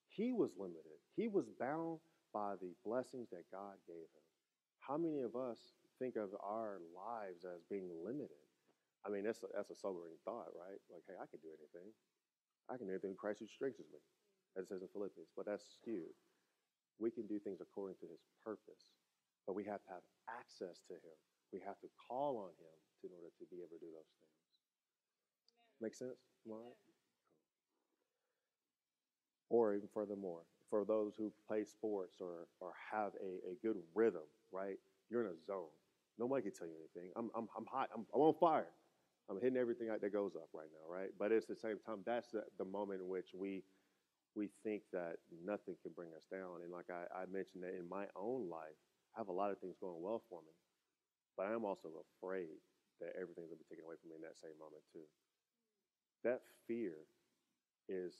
he 0.08 0.32
was 0.32 0.52
limited. 0.58 0.98
He 1.16 1.28
was 1.28 1.46
bound 1.60 2.00
by 2.34 2.54
the 2.62 2.72
blessings 2.86 3.28
that 3.32 3.44
God 3.52 3.76
gave 3.86 4.08
him. 4.08 4.26
How 4.80 4.98
many 4.98 5.22
of 5.22 5.36
us 5.36 5.60
think 6.00 6.16
of 6.16 6.30
our 6.42 6.80
lives 6.96 7.44
as 7.44 7.62
being 7.70 7.90
limited? 8.04 8.40
I 9.06 9.10
mean, 9.10 9.24
that's 9.24 9.44
a, 9.44 9.48
that's 9.54 9.70
a 9.70 9.76
sobering 9.76 10.16
thought, 10.26 10.50
right? 10.56 10.80
Like, 10.92 11.04
hey, 11.08 11.16
I 11.20 11.28
can 11.28 11.40
do 11.42 11.50
anything. 11.60 11.92
I 12.70 12.78
can 12.78 12.88
do 12.88 12.94
anything 12.94 13.18
Christ 13.18 13.42
who 13.42 13.48
strengthens 13.50 13.90
me, 13.92 14.00
as 14.58 14.66
it 14.66 14.70
says 14.70 14.82
in 14.82 14.90
Philippians. 14.94 15.30
But 15.36 15.46
that's 15.50 15.66
skewed. 15.82 16.14
We 17.00 17.12
can 17.12 17.28
do 17.28 17.40
things 17.40 17.60
according 17.62 17.98
to 18.04 18.08
his 18.08 18.22
purpose, 18.46 18.94
but 19.48 19.56
we 19.56 19.66
have 19.66 19.82
to 19.84 19.90
have 19.90 20.06
access 20.30 20.82
to 20.88 20.96
him. 20.96 21.18
We 21.52 21.60
have 21.66 21.80
to 21.82 21.90
call 22.08 22.38
on 22.38 22.54
him 22.62 22.78
in 23.04 23.10
order 23.16 23.32
to 23.40 23.46
be 23.50 23.58
able 23.64 23.74
to 23.80 23.82
do 23.82 23.92
those 23.92 24.12
things. 24.20 24.36
Amen. 25.50 25.90
Make 25.90 25.96
sense? 25.96 26.20
All 26.50 26.58
right? 26.58 26.78
Or 29.50 29.74
even 29.74 29.90
furthermore, 29.94 30.44
for 30.70 30.86
those 30.86 31.16
who 31.18 31.32
play 31.48 31.64
sports 31.66 32.18
or, 32.22 32.48
or 32.60 32.74
have 32.92 33.14
a, 33.18 33.52
a 33.52 33.56
good 33.64 33.78
rhythm, 33.96 34.28
right? 34.52 34.78
You're 35.10 35.26
in 35.26 35.32
a 35.32 35.46
zone. 35.48 35.74
Nobody 36.20 36.44
can 36.44 36.54
tell 36.54 36.68
you 36.68 36.76
anything. 36.78 37.12
I'm, 37.16 37.32
I'm, 37.36 37.48
I'm 37.58 37.66
hot. 37.66 37.90
I'm, 37.96 38.06
I'm 38.14 38.22
on 38.22 38.36
fire. 38.40 38.68
I'm 39.30 39.38
hitting 39.38 39.62
everything 39.62 39.88
that 39.94 40.02
goes 40.14 40.34
up 40.36 40.50
right 40.54 40.74
now, 40.74 40.86
right? 40.90 41.14
But 41.18 41.32
it's 41.32 41.46
the 41.46 41.56
same 41.56 41.78
time, 41.86 42.02
that's 42.06 42.34
the, 42.34 42.44
the 42.58 42.66
moment 42.66 43.02
in 43.02 43.08
which 43.08 43.30
we 43.38 43.64
we 44.38 44.50
think 44.64 44.86
that 44.94 45.18
nothing 45.44 45.76
can 45.82 45.92
bring 45.98 46.14
us 46.14 46.26
down. 46.30 46.62
And 46.62 46.72
like 46.72 46.90
I, 46.94 47.10
I 47.10 47.26
mentioned 47.26 47.66
that 47.66 47.74
in 47.74 47.90
my 47.90 48.06
own 48.14 48.46
life, 48.46 48.78
I 49.14 49.20
have 49.20 49.28
a 49.28 49.36
lot 49.36 49.50
of 49.50 49.58
things 49.58 49.76
going 49.82 49.98
well 50.02 50.22
for 50.30 50.42
me. 50.46 50.54
But 51.36 51.50
I 51.50 51.54
am 51.58 51.66
also 51.66 51.90
afraid 52.06 52.62
that 53.02 53.18
everything's 53.18 53.50
gonna 53.50 53.62
be 53.62 53.70
taken 53.70 53.86
away 53.86 53.98
from 53.98 54.14
me 54.14 54.22
in 54.22 54.26
that 54.26 54.38
same 54.38 54.58
moment 54.62 54.86
too. 54.94 55.06
That 56.24 56.42
fear 56.68 57.06
is 57.90 58.14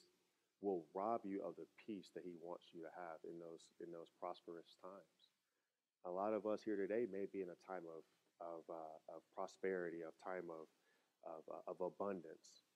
will 0.62 0.84
rob 0.94 1.22
you 1.24 1.42
of 1.46 1.56
the 1.56 1.70
peace 1.80 2.12
that 2.14 2.26
he 2.26 2.36
wants 2.42 2.70
you 2.74 2.82
to 2.84 2.92
have 2.94 3.22
in 3.26 3.40
those 3.40 3.70
in 3.82 3.94
those 3.94 4.10
prosperous 4.20 4.76
times. 4.82 5.22
A 6.06 6.12
lot 6.12 6.34
of 6.34 6.46
us 6.46 6.62
here 6.66 6.76
today 6.78 7.06
may 7.10 7.26
be 7.32 7.42
in 7.42 7.50
a 7.54 7.60
time 7.66 7.86
of 7.90 8.06
of, 8.40 8.64
uh, 8.72 8.96
of 9.12 9.20
prosperity, 9.36 10.00
of 10.00 10.16
time 10.24 10.48
of 10.48 10.72
of, 11.26 11.44
uh, 11.50 11.64
of 11.72 11.78
abundance, 11.82 12.70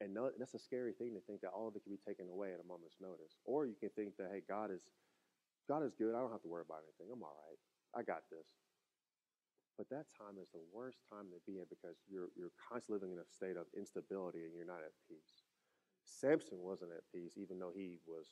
and 0.00 0.12
no, 0.12 0.30
that's 0.38 0.54
a 0.54 0.58
scary 0.58 0.92
thing 0.92 1.14
to 1.14 1.22
think 1.22 1.40
that 1.42 1.54
all 1.54 1.68
of 1.68 1.76
it 1.76 1.82
can 1.86 1.94
be 1.94 2.02
taken 2.02 2.28
away 2.28 2.52
at 2.52 2.60
a 2.60 2.66
moment's 2.66 2.98
notice. 3.00 3.38
Or 3.46 3.66
you 3.66 3.78
can 3.78 3.90
think 3.94 4.16
that 4.18 4.30
hey, 4.32 4.42
God 4.46 4.70
is 4.70 4.82
God 5.68 5.86
is 5.86 5.94
good. 5.94 6.14
I 6.14 6.20
don't 6.20 6.34
have 6.34 6.42
to 6.42 6.50
worry 6.50 6.66
about 6.66 6.82
anything. 6.84 7.08
I'm 7.12 7.22
all 7.22 7.38
right. 7.46 7.60
I 7.94 8.02
got 8.02 8.26
this. 8.30 8.46
But 9.78 9.88
that 9.90 10.06
time 10.14 10.38
is 10.38 10.50
the 10.54 10.62
worst 10.70 10.98
time 11.10 11.30
to 11.30 11.38
be 11.46 11.58
in 11.58 11.66
because 11.70 11.98
you're 12.10 12.30
you're 12.36 12.54
constantly 12.58 13.00
living 13.00 13.14
in 13.14 13.22
a 13.22 13.26
state 13.26 13.56
of 13.56 13.70
instability 13.76 14.44
and 14.44 14.52
you're 14.54 14.68
not 14.68 14.82
at 14.82 14.94
peace. 15.08 15.46
Samson 16.04 16.60
wasn't 16.60 16.92
at 16.92 17.08
peace, 17.12 17.34
even 17.36 17.58
though 17.58 17.72
he 17.74 17.98
was, 18.06 18.28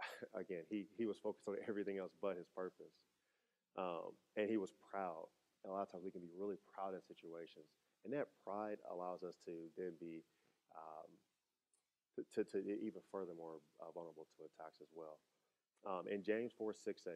again, 0.34 0.64
he, 0.70 0.86
he 0.96 1.06
was 1.06 1.18
focused 1.18 1.46
on 1.48 1.56
everything 1.68 1.98
else 1.98 2.12
but 2.20 2.36
his 2.36 2.48
purpose. 2.56 2.96
Um, 3.78 4.16
and 4.36 4.48
he 4.48 4.56
was 4.56 4.72
proud. 4.90 5.28
And 5.62 5.70
a 5.70 5.74
lot 5.76 5.82
of 5.82 5.92
times 5.92 6.04
we 6.04 6.10
can 6.10 6.22
be 6.22 6.32
really 6.36 6.56
proud 6.74 6.94
in 6.94 7.02
situations. 7.04 7.68
And 8.04 8.12
that 8.16 8.32
pride 8.44 8.80
allows 8.88 9.22
us 9.22 9.36
to 9.44 9.68
then 9.76 9.92
be 10.00 10.24
um, 10.72 11.10
to, 12.16 12.24
to, 12.32 12.40
to, 12.44 12.58
even 12.60 13.04
further 13.12 13.36
more 13.36 13.60
uh, 13.78 13.92
vulnerable 13.92 14.26
to 14.38 14.48
attacks 14.48 14.80
as 14.80 14.88
well. 14.96 15.20
Um, 15.84 16.08
in 16.08 16.24
James 16.24 16.52
4 16.56 16.72
6 16.72 17.06
8, 17.06 17.12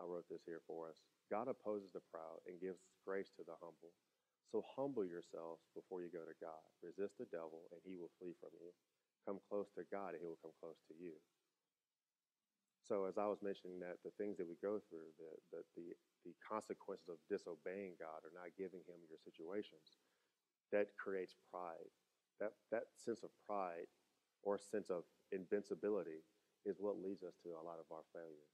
I 0.00 0.04
wrote 0.04 0.26
this 0.30 0.42
here 0.46 0.62
for 0.66 0.90
us 0.90 0.98
God 1.30 1.46
opposes 1.46 1.94
the 1.94 2.02
proud 2.10 2.42
and 2.46 2.58
gives 2.60 2.82
grace 3.06 3.30
to 3.38 3.46
the 3.46 3.54
humble. 3.62 3.94
So 4.50 4.62
humble 4.76 5.02
yourselves 5.02 5.66
before 5.74 6.02
you 6.02 6.10
go 6.12 6.22
to 6.22 6.36
God. 6.38 6.62
Resist 6.78 7.18
the 7.18 7.26
devil, 7.26 7.66
and 7.74 7.82
he 7.82 7.98
will 7.98 8.12
flee 8.20 8.38
from 8.38 8.54
you 8.54 8.70
come 9.24 9.40
close 9.48 9.72
to 9.74 9.88
God 9.88 10.12
and 10.12 10.20
he 10.20 10.28
will 10.28 10.40
come 10.44 10.52
close 10.60 10.78
to 10.92 10.94
you. 10.94 11.16
So 12.84 13.08
as 13.08 13.16
I 13.16 13.24
was 13.24 13.40
mentioning 13.40 13.80
that 13.80 14.04
the 14.04 14.12
things 14.20 14.36
that 14.36 14.44
we 14.44 14.60
go 14.60 14.76
through, 14.76 15.08
the, 15.16 15.32
the, 15.48 15.60
the, 15.72 15.86
the 16.28 16.36
consequences 16.44 17.08
of 17.08 17.16
disobeying 17.32 17.96
God 17.96 18.20
or 18.20 18.32
not 18.36 18.52
giving 18.60 18.84
him 18.84 19.00
your 19.08 19.16
situations, 19.16 19.96
that 20.74 20.98
creates 20.98 21.38
pride. 21.54 21.88
That, 22.42 22.58
that 22.74 22.90
sense 22.98 23.22
of 23.22 23.30
pride 23.46 23.86
or 24.42 24.58
sense 24.58 24.90
of 24.90 25.06
invincibility 25.30 26.26
is 26.66 26.82
what 26.82 26.98
leads 26.98 27.22
us 27.22 27.38
to 27.46 27.54
a 27.54 27.62
lot 27.62 27.78
of 27.78 27.86
our 27.94 28.02
failures. 28.10 28.52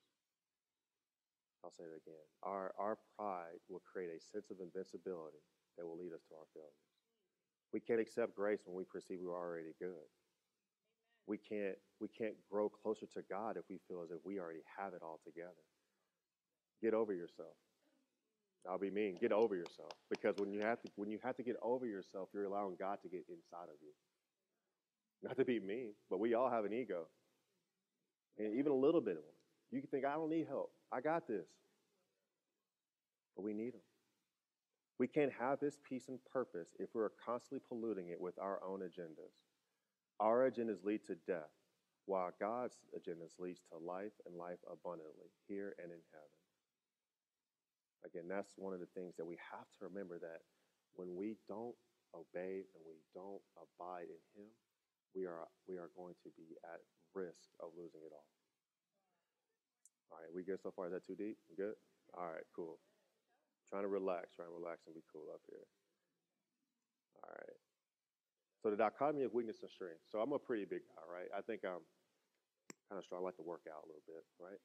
I'll 1.64 1.72
say 1.72 1.88
it 1.88 1.96
again. 2.04 2.26
Our, 2.44 2.72
our 2.78 3.00
pride 3.16 3.60
will 3.68 3.82
create 3.88 4.12
a 4.12 4.20
sense 4.20 4.52
of 4.52 4.60
invincibility 4.60 5.40
that 5.76 5.88
will 5.88 5.96
lead 5.96 6.12
us 6.12 6.24
to 6.28 6.36
our 6.36 6.48
failures. 6.52 6.84
We 7.72 7.80
can't 7.80 8.00
accept 8.00 8.36
grace 8.36 8.60
when 8.64 8.76
we 8.76 8.84
perceive 8.84 9.18
we're 9.24 9.36
already 9.36 9.72
good 9.80 10.08
we 11.30 11.38
can't 11.38 11.78
we 12.00 12.08
can't 12.08 12.34
grow 12.50 12.68
closer 12.68 13.06
to 13.14 13.22
God 13.30 13.56
if 13.56 13.62
we 13.70 13.78
feel 13.86 14.02
as 14.02 14.10
if 14.10 14.18
we 14.24 14.40
already 14.40 14.66
have 14.76 14.94
it 14.94 15.02
all 15.02 15.20
together. 15.24 15.64
Get 16.82 16.92
over 16.92 17.14
yourself. 17.14 17.54
I'll 18.68 18.78
be 18.78 18.90
mean. 18.90 19.16
Get 19.20 19.32
over 19.32 19.54
yourself 19.54 19.92
because 20.10 20.36
when 20.36 20.52
you 20.52 20.60
have 20.60 20.80
to 20.82 20.88
when 20.96 21.10
you 21.10 21.18
have 21.22 21.36
to 21.36 21.42
get 21.42 21.56
over 21.62 21.86
yourself, 21.86 22.28
you're 22.34 22.44
allowing 22.44 22.76
God 22.78 22.98
to 23.02 23.08
get 23.08 23.24
inside 23.28 23.68
of 23.68 23.76
you. 23.80 23.92
Not 25.22 25.36
to 25.36 25.44
be 25.44 25.60
mean, 25.60 25.92
but 26.08 26.20
we 26.20 26.34
all 26.34 26.50
have 26.50 26.64
an 26.64 26.72
ego, 26.72 27.06
and 28.38 28.58
even 28.58 28.72
a 28.72 28.74
little 28.74 29.00
bit 29.00 29.16
of 29.16 29.22
one. 29.22 29.34
You 29.70 29.80
can 29.80 29.90
think, 29.90 30.04
I 30.04 30.14
don't 30.14 30.30
need 30.30 30.46
help. 30.48 30.72
I 30.90 31.00
got 31.00 31.28
this, 31.28 31.46
but 33.36 33.42
we 33.42 33.52
need 33.52 33.74
Him. 33.74 33.82
We 34.98 35.06
can't 35.06 35.32
have 35.38 35.60
this 35.60 35.78
peace 35.88 36.08
and 36.08 36.18
purpose 36.32 36.68
if 36.78 36.90
we're 36.94 37.10
constantly 37.24 37.60
polluting 37.68 38.08
it 38.08 38.20
with 38.20 38.38
our 38.38 38.60
own 38.66 38.80
agendas. 38.80 39.32
Our 40.18 40.50
agendas 40.50 40.84
lead 40.84 41.04
to 41.06 41.14
death, 41.26 41.52
while 42.06 42.30
God's 42.38 42.76
agendas 42.94 43.38
leads 43.38 43.60
to 43.72 43.78
life 43.78 44.12
and 44.26 44.36
life 44.36 44.58
abundantly 44.70 45.30
here 45.48 45.74
and 45.82 45.90
in 45.92 46.00
heaven. 46.12 46.39
Again, 48.04 48.24
that's 48.28 48.56
one 48.56 48.72
of 48.72 48.80
the 48.80 48.90
things 48.96 49.16
that 49.16 49.28
we 49.28 49.36
have 49.52 49.68
to 49.78 49.88
remember 49.88 50.18
that 50.18 50.40
when 50.96 51.16
we 51.16 51.36
don't 51.48 51.76
obey 52.16 52.64
and 52.72 52.82
we 52.82 52.98
don't 53.12 53.44
abide 53.60 54.08
in 54.08 54.22
Him, 54.34 54.48
we 55.14 55.26
are 55.26 55.46
we 55.68 55.76
are 55.76 55.90
going 55.94 56.14
to 56.22 56.30
be 56.38 56.56
at 56.64 56.80
risk 57.14 57.50
of 57.60 57.74
losing 57.76 58.00
it 58.06 58.14
all. 58.14 58.30
All 60.10 60.18
right, 60.18 60.30
we 60.34 60.42
good 60.42 60.62
so 60.62 60.72
far? 60.74 60.86
Is 60.90 60.94
that 60.94 61.06
too 61.06 61.14
deep? 61.14 61.38
Good? 61.54 61.78
All 62.16 62.26
right, 62.26 62.46
cool. 62.54 62.78
Trying 63.70 63.86
to 63.86 63.92
relax, 63.92 64.34
trying 64.34 64.50
to 64.50 64.56
relax 64.58 64.82
and 64.86 64.94
be 64.94 65.06
cool 65.12 65.30
up 65.30 65.42
here. 65.46 65.62
All 67.22 67.30
right. 67.30 67.60
So 68.62 68.68
the 68.68 68.76
dichotomy 68.76 69.22
of 69.24 69.32
weakness 69.32 69.62
and 69.62 69.70
strength. 69.70 70.02
So 70.10 70.18
I'm 70.18 70.32
a 70.34 70.38
pretty 70.38 70.66
big 70.66 70.82
guy, 70.90 71.04
right? 71.06 71.30
I 71.30 71.40
think 71.40 71.62
I'm 71.64 71.80
kind 72.90 72.98
of 72.98 73.04
strong. 73.06 73.22
I 73.22 73.30
like 73.30 73.38
to 73.38 73.46
work 73.46 73.64
out 73.70 73.86
a 73.86 73.88
little 73.88 74.04
bit, 74.04 74.26
right? 74.42 74.58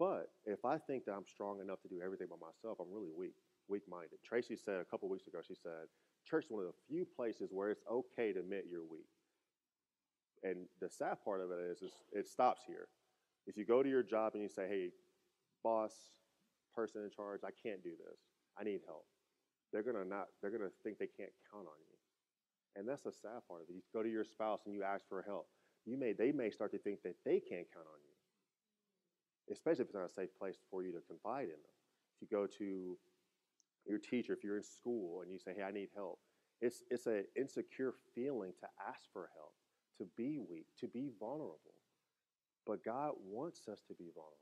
But 0.00 0.32
if 0.46 0.64
I 0.64 0.78
think 0.78 1.04
that 1.04 1.12
I'm 1.12 1.26
strong 1.28 1.60
enough 1.60 1.82
to 1.82 1.88
do 1.88 2.00
everything 2.02 2.28
by 2.28 2.40
myself, 2.40 2.78
I'm 2.80 2.90
really 2.90 3.12
weak, 3.14 3.34
weak-minded. 3.68 4.18
Tracy 4.24 4.56
said 4.56 4.80
a 4.80 4.84
couple 4.84 5.10
weeks 5.10 5.26
ago, 5.26 5.40
she 5.46 5.54
said, 5.54 5.92
church 6.24 6.46
is 6.46 6.50
one 6.50 6.64
of 6.64 6.68
the 6.68 6.78
few 6.88 7.04
places 7.04 7.50
where 7.52 7.70
it's 7.70 7.84
okay 7.84 8.32
to 8.32 8.40
admit 8.40 8.64
you're 8.70 8.88
weak. 8.90 9.12
And 10.42 10.64
the 10.80 10.88
sad 10.88 11.18
part 11.22 11.42
of 11.42 11.50
it 11.50 11.60
is, 11.60 11.82
is 11.82 11.92
it 12.12 12.26
stops 12.26 12.62
here. 12.66 12.88
If 13.46 13.58
you 13.58 13.66
go 13.66 13.82
to 13.82 13.88
your 13.88 14.02
job 14.02 14.32
and 14.32 14.42
you 14.42 14.48
say, 14.48 14.66
hey, 14.66 14.88
boss, 15.62 15.92
person 16.74 17.02
in 17.04 17.10
charge, 17.10 17.40
I 17.44 17.52
can't 17.62 17.82
do 17.84 17.90
this. 17.90 18.18
I 18.58 18.64
need 18.64 18.80
help. 18.86 19.04
They're 19.70 19.82
gonna 19.82 20.04
not, 20.04 20.28
they're 20.40 20.50
gonna 20.50 20.72
think 20.82 20.98
they 20.98 21.12
can't 21.12 21.32
count 21.52 21.66
on 21.66 21.76
you. 21.78 21.96
And 22.76 22.88
that's 22.88 23.02
the 23.02 23.12
sad 23.12 23.44
part 23.48 23.62
of 23.62 23.68
it. 23.68 23.74
You 23.74 23.82
go 23.92 24.02
to 24.02 24.08
your 24.08 24.24
spouse 24.24 24.60
and 24.64 24.74
you 24.74 24.82
ask 24.82 25.04
for 25.08 25.22
help. 25.22 25.48
You 25.84 25.98
may 25.98 26.12
they 26.12 26.32
may 26.32 26.50
start 26.50 26.72
to 26.72 26.78
think 26.78 27.02
that 27.02 27.16
they 27.24 27.40
can't 27.40 27.66
count 27.74 27.86
on 27.86 28.00
you. 28.02 28.09
Especially 29.50 29.82
if 29.82 29.88
it's 29.88 29.94
not 29.94 30.04
a 30.04 30.12
safe 30.12 30.30
place 30.38 30.56
for 30.70 30.82
you 30.82 30.92
to 30.92 31.00
confide 31.08 31.44
in 31.44 31.60
them. 31.60 31.76
If 32.16 32.22
you 32.22 32.28
go 32.36 32.46
to 32.58 32.98
your 33.86 33.98
teacher, 33.98 34.32
if 34.32 34.44
you're 34.44 34.56
in 34.56 34.62
school 34.62 35.22
and 35.22 35.30
you 35.30 35.38
say, 35.38 35.52
Hey, 35.56 35.62
I 35.62 35.72
need 35.72 35.88
help, 35.94 36.18
it's 36.60 36.82
it's 36.90 37.06
an 37.06 37.24
insecure 37.36 37.94
feeling 38.14 38.52
to 38.60 38.66
ask 38.88 39.04
for 39.12 39.30
help, 39.34 39.54
to 39.98 40.06
be 40.16 40.38
weak, 40.38 40.66
to 40.80 40.88
be 40.88 41.10
vulnerable. 41.18 41.74
But 42.66 42.84
God 42.84 43.12
wants 43.24 43.66
us 43.68 43.80
to 43.88 43.94
be 43.94 44.10
vulnerable. 44.14 44.36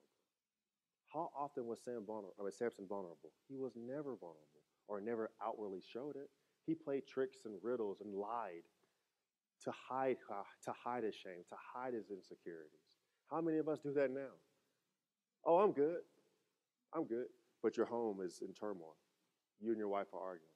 How 1.13 1.31
often 1.39 1.67
was 1.67 1.81
Sam 1.83 2.05
vulnerable, 2.07 2.35
I 2.39 2.43
mean, 2.43 2.53
Samson 2.53 2.87
vulnerable? 2.87 3.33
He 3.49 3.57
was 3.57 3.73
never 3.77 4.17
vulnerable 4.17 4.67
or 4.89 5.01
never 5.01 5.31
outwardly 5.43 5.81
showed 5.81 6.17
it. 6.17 6.29
He 6.67 6.75
played 6.75 7.07
tricks 7.07 7.39
and 7.47 7.55
riddles 7.63 8.01
and 8.03 8.15
lied 8.15 8.67
to 9.65 9.73
hide, 9.73 10.17
uh, 10.31 10.43
to 10.65 10.73
hide 10.73 11.05
his 11.05 11.15
shame, 11.15 11.45
to 11.49 11.57
hide 11.75 11.95
his 11.95 12.11
insecurities. 12.11 12.99
How 13.31 13.41
many 13.41 13.59
of 13.59 13.69
us 13.69 13.81
do 13.81 13.93
that 13.95 14.11
now? 14.11 14.37
Oh, 15.49 15.57
I'm 15.61 15.73
good. 15.73 16.01
I'm 16.95 17.05
good. 17.05 17.25
But 17.63 17.79
your 17.79 17.87
home 17.87 18.21
is 18.21 18.43
in 18.47 18.53
turmoil. 18.53 18.97
You 19.61 19.71
and 19.71 19.79
your 19.79 19.89
wife 19.89 20.09
are 20.13 20.21
arguing. 20.21 20.53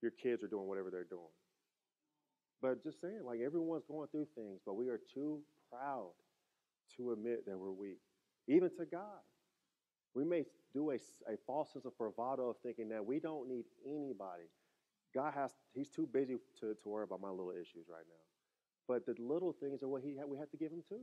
Your 0.00 0.12
kids 0.12 0.44
are 0.44 0.48
doing 0.48 0.68
whatever 0.68 0.90
they're 0.92 1.02
doing. 1.02 1.34
But 2.62 2.84
just 2.84 3.00
saying, 3.00 3.22
like 3.26 3.40
everyone's 3.44 3.84
going 3.84 4.06
through 4.08 4.28
things, 4.36 4.60
but 4.64 4.74
we 4.74 4.88
are 4.88 5.00
too 5.12 5.40
proud 5.70 6.12
to 6.96 7.10
admit 7.10 7.44
that 7.46 7.58
we're 7.58 7.72
weak, 7.72 7.98
even 8.46 8.70
to 8.78 8.86
God. 8.86 9.20
We 10.14 10.24
may 10.24 10.44
do 10.72 10.92
a, 10.92 10.94
a 10.94 11.36
false 11.44 11.72
sense 11.72 11.84
of 11.84 11.98
bravado 11.98 12.50
of 12.50 12.56
thinking 12.62 12.88
that 12.90 13.04
we 13.04 13.18
don't 13.18 13.48
need 13.48 13.64
anybody. 13.84 14.48
God 15.14 15.34
has, 15.34 15.50
he's 15.74 15.88
too 15.90 16.08
busy 16.10 16.36
to, 16.60 16.74
to 16.80 16.88
worry 16.88 17.04
about 17.04 17.20
my 17.20 17.28
little 17.28 17.50
issues 17.50 17.86
right 17.90 18.06
now. 18.08 18.24
But 18.86 19.04
the 19.04 19.20
little 19.20 19.52
things 19.52 19.82
are 19.82 19.88
what 19.88 20.02
he 20.02 20.14
we 20.26 20.38
have 20.38 20.50
to 20.50 20.56
give 20.56 20.70
him 20.70 20.84
too. 20.88 21.02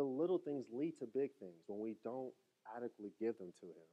The 0.00 0.04
little 0.06 0.38
things 0.38 0.64
lead 0.72 0.96
to 1.00 1.04
big 1.04 1.28
things 1.38 1.60
when 1.66 1.78
we 1.78 1.94
don't 2.02 2.32
adequately 2.74 3.12
give 3.20 3.36
them 3.36 3.52
to 3.60 3.66
him. 3.66 3.88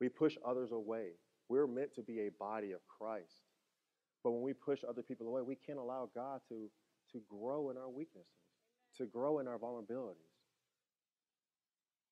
We 0.00 0.08
push 0.08 0.38
others 0.48 0.72
away. 0.72 1.08
We're 1.50 1.66
meant 1.66 1.94
to 1.96 2.02
be 2.02 2.20
a 2.20 2.30
body 2.40 2.72
of 2.72 2.80
Christ. 2.88 3.44
But 4.24 4.30
when 4.30 4.40
we 4.40 4.54
push 4.54 4.80
other 4.88 5.02
people 5.02 5.28
away, 5.28 5.42
we 5.42 5.56
can't 5.56 5.78
allow 5.78 6.08
God 6.14 6.40
to, 6.48 6.70
to 7.12 7.20
grow 7.28 7.68
in 7.68 7.76
our 7.76 7.90
weaknesses, 7.90 8.32
to 8.96 9.04
grow 9.04 9.40
in 9.40 9.46
our 9.46 9.58
vulnerabilities. 9.58 10.32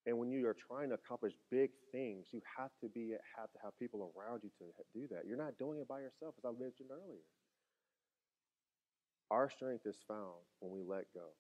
And 0.04 0.18
when 0.18 0.30
you 0.30 0.46
are 0.46 0.56
trying 0.68 0.90
to 0.90 0.96
accomplish 0.96 1.32
big 1.50 1.70
things, 1.90 2.26
you 2.30 2.42
have 2.58 2.72
to 2.82 2.90
be 2.90 3.14
have 3.38 3.50
to 3.52 3.58
have 3.64 3.78
people 3.78 4.12
around 4.12 4.42
you 4.42 4.50
to 4.58 4.66
do 4.92 5.08
that. 5.14 5.22
You're 5.26 5.38
not 5.38 5.56
doing 5.58 5.78
it 5.80 5.88
by 5.88 6.00
yourself, 6.00 6.34
as 6.36 6.44
I 6.44 6.50
mentioned 6.50 6.90
earlier. 6.92 7.24
Our 9.30 9.48
strength 9.48 9.86
is 9.86 9.96
found 10.06 10.44
when 10.60 10.72
we 10.72 10.82
let 10.86 11.06
go. 11.14 11.32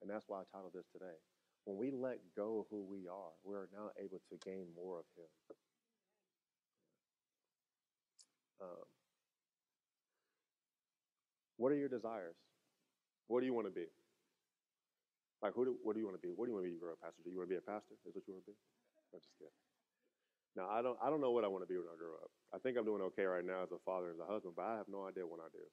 And 0.00 0.10
that's 0.10 0.24
why 0.28 0.40
I 0.40 0.44
titled 0.52 0.72
this 0.74 0.86
today. 0.92 1.16
When 1.64 1.76
we 1.78 1.90
let 1.90 2.18
go 2.36 2.60
of 2.60 2.66
who 2.70 2.84
we 2.84 3.08
are, 3.08 3.32
we 3.44 3.54
are 3.56 3.68
now 3.72 3.90
able 3.98 4.20
to 4.30 4.36
gain 4.44 4.68
more 4.74 5.00
of 5.00 5.06
Him. 5.16 5.30
Um, 8.62 8.84
what 11.56 11.72
are 11.72 11.76
your 11.76 11.88
desires? 11.88 12.36
What 13.28 13.40
do 13.40 13.46
you 13.46 13.54
want 13.54 13.66
to 13.66 13.74
be? 13.74 13.86
Like, 15.42 15.54
who 15.54 15.64
do, 15.64 15.78
what 15.82 15.94
do 15.94 16.00
you 16.00 16.06
want 16.06 16.20
to 16.20 16.26
be? 16.26 16.32
What 16.34 16.46
do 16.46 16.50
you 16.50 16.54
want 16.56 16.64
to 16.64 16.70
be 16.70 16.74
when 16.74 16.80
you 16.80 16.80
grow 16.80 16.92
up, 16.94 17.00
Pastor? 17.02 17.22
Do 17.24 17.30
you 17.30 17.38
want 17.38 17.48
to 17.50 17.54
be 17.54 17.60
a 17.60 17.66
pastor? 17.66 17.94
Is 18.06 18.14
what 18.14 18.26
you 18.26 18.34
want 18.34 18.46
to 18.46 18.52
be? 18.52 18.58
I'm 19.12 19.20
just 19.20 19.28
kidding. 19.38 19.52
No, 20.56 20.68
I 20.68 20.82
don't. 20.82 20.98
I 21.02 21.10
don't 21.10 21.20
know 21.20 21.32
what 21.32 21.44
I 21.44 21.48
want 21.48 21.62
to 21.64 21.70
be 21.70 21.78
when 21.78 21.88
I 21.92 21.96
grow 21.98 22.16
up. 22.16 22.30
I 22.54 22.58
think 22.58 22.78
I'm 22.78 22.84
doing 22.84 23.02
okay 23.12 23.24
right 23.24 23.44
now 23.44 23.62
as 23.64 23.72
a 23.72 23.78
father, 23.84 24.10
as 24.10 24.18
a 24.20 24.26
husband, 24.26 24.54
but 24.56 24.64
I 24.64 24.76
have 24.78 24.88
no 24.88 25.06
idea 25.06 25.26
what 25.26 25.40
I 25.40 25.48
do. 25.52 25.64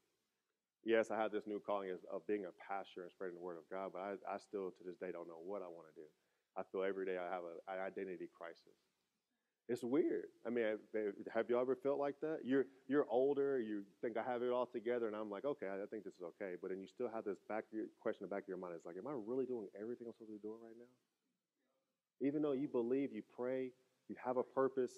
Yes, 0.86 1.12
I 1.12 1.18
have 1.18 1.32
this 1.32 1.48
new 1.48 1.60
calling 1.60 1.92
of, 1.92 2.28
being 2.28 2.46
a 2.46 2.54
pastor 2.56 3.04
and 3.04 3.12
spreading 3.12 3.36
the 3.36 3.42
word 3.42 3.58
of 3.58 3.68
God, 3.72 3.92
but 3.94 4.02
I, 4.02 4.36
I 4.36 4.38
still 4.38 4.72
to 4.72 4.84
this 4.86 4.98
day 4.98 5.12
don't 5.12 5.28
know 5.28 5.42
what 5.44 5.62
I 5.62 5.68
want 5.68 5.88
to 5.94 5.96
do. 5.96 6.08
I 6.58 6.62
feel 6.72 6.84
every 6.84 7.06
day 7.06 7.18
I 7.18 7.32
have 7.34 7.44
a, 7.44 7.56
an 7.72 7.80
identity 7.80 8.30
crisis. 8.30 8.78
It's 9.70 9.84
weird. 9.84 10.26
I 10.46 10.50
mean, 10.50 10.78
have 11.34 11.50
you 11.50 11.58
ever 11.58 11.76
felt 11.76 11.98
like 11.98 12.16
that? 12.22 12.40
You're 12.44 12.66
you're 12.90 13.06
older. 13.10 13.62
You 13.62 13.84
think 14.02 14.18
I 14.18 14.24
have 14.30 14.44
it 14.44 14.52
all 14.52 14.66
together, 14.66 15.08
and 15.08 15.16
I'm 15.16 15.30
like, 15.30 15.46
okay, 15.46 15.68
I 15.68 15.86
think 15.88 16.04
this 16.04 16.16
is 16.16 16.22
okay. 16.36 16.56
But 16.62 16.72
then 16.72 16.82
you 16.82 16.88
still 16.88 17.10
have 17.14 17.24
this 17.24 17.38
back 17.48 17.64
question 18.02 18.26
in 18.26 18.30
the 18.30 18.36
back 18.36 18.44
of 18.44 18.50
your 18.50 18.58
mind. 18.58 18.74
It's 18.76 18.86
like, 18.86 18.98
am 18.98 19.08
I 19.08 19.16
really 19.16 19.46
doing 19.46 19.68
everything 19.80 20.06
I'm 20.06 20.14
supposed 20.14 20.32
to 20.32 20.36
be 20.36 20.44
doing 20.44 20.60
right 20.62 20.76
now? 20.78 22.28
Even 22.28 22.42
though 22.42 22.52
you 22.52 22.68
believe, 22.68 23.14
you 23.14 23.24
pray, 23.34 23.72
you 24.10 24.18
have 24.24 24.36
a 24.36 24.44
purpose, 24.44 24.92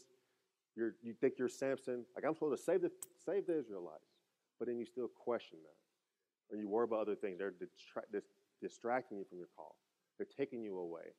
you 0.75 0.91
you 1.03 1.13
think 1.13 1.35
you're 1.37 1.47
Samson. 1.47 2.03
Like 2.15 2.25
I'm 2.25 2.33
supposed 2.33 2.57
to 2.57 2.63
save 2.63 2.81
the 2.81 2.91
save 3.23 3.45
the 3.45 3.59
Israelites, 3.59 4.14
but 4.59 4.67
then 4.67 4.77
you 4.77 4.85
still 4.85 5.09
question 5.09 5.59
that, 5.63 6.55
or 6.55 6.59
you 6.59 6.69
worry 6.69 6.85
about 6.85 7.01
other 7.01 7.15
things. 7.15 7.37
They're 7.39 7.51
distra- 7.53 8.21
distracting 8.61 9.17
you 9.19 9.25
from 9.29 9.39
your 9.39 9.49
call. 9.55 9.75
They're 10.17 10.27
taking 10.37 10.63
you 10.63 10.77
away. 10.79 11.13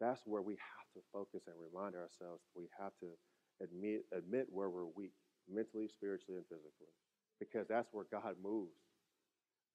That's 0.00 0.22
where 0.26 0.42
we 0.42 0.54
have 0.54 0.88
to 0.94 1.00
focus 1.12 1.44
and 1.46 1.56
remind 1.56 1.94
ourselves 1.94 2.42
we 2.54 2.68
have 2.78 2.92
to 3.00 3.14
admit, 3.62 4.04
admit 4.12 4.46
where 4.50 4.68
we're 4.68 4.90
weak, 4.96 5.14
mentally, 5.48 5.88
spiritually, 5.88 6.36
and 6.36 6.46
physically, 6.46 6.92
because 7.40 7.66
that's 7.68 7.88
where 7.92 8.06
God 8.10 8.36
moves. 8.42 8.76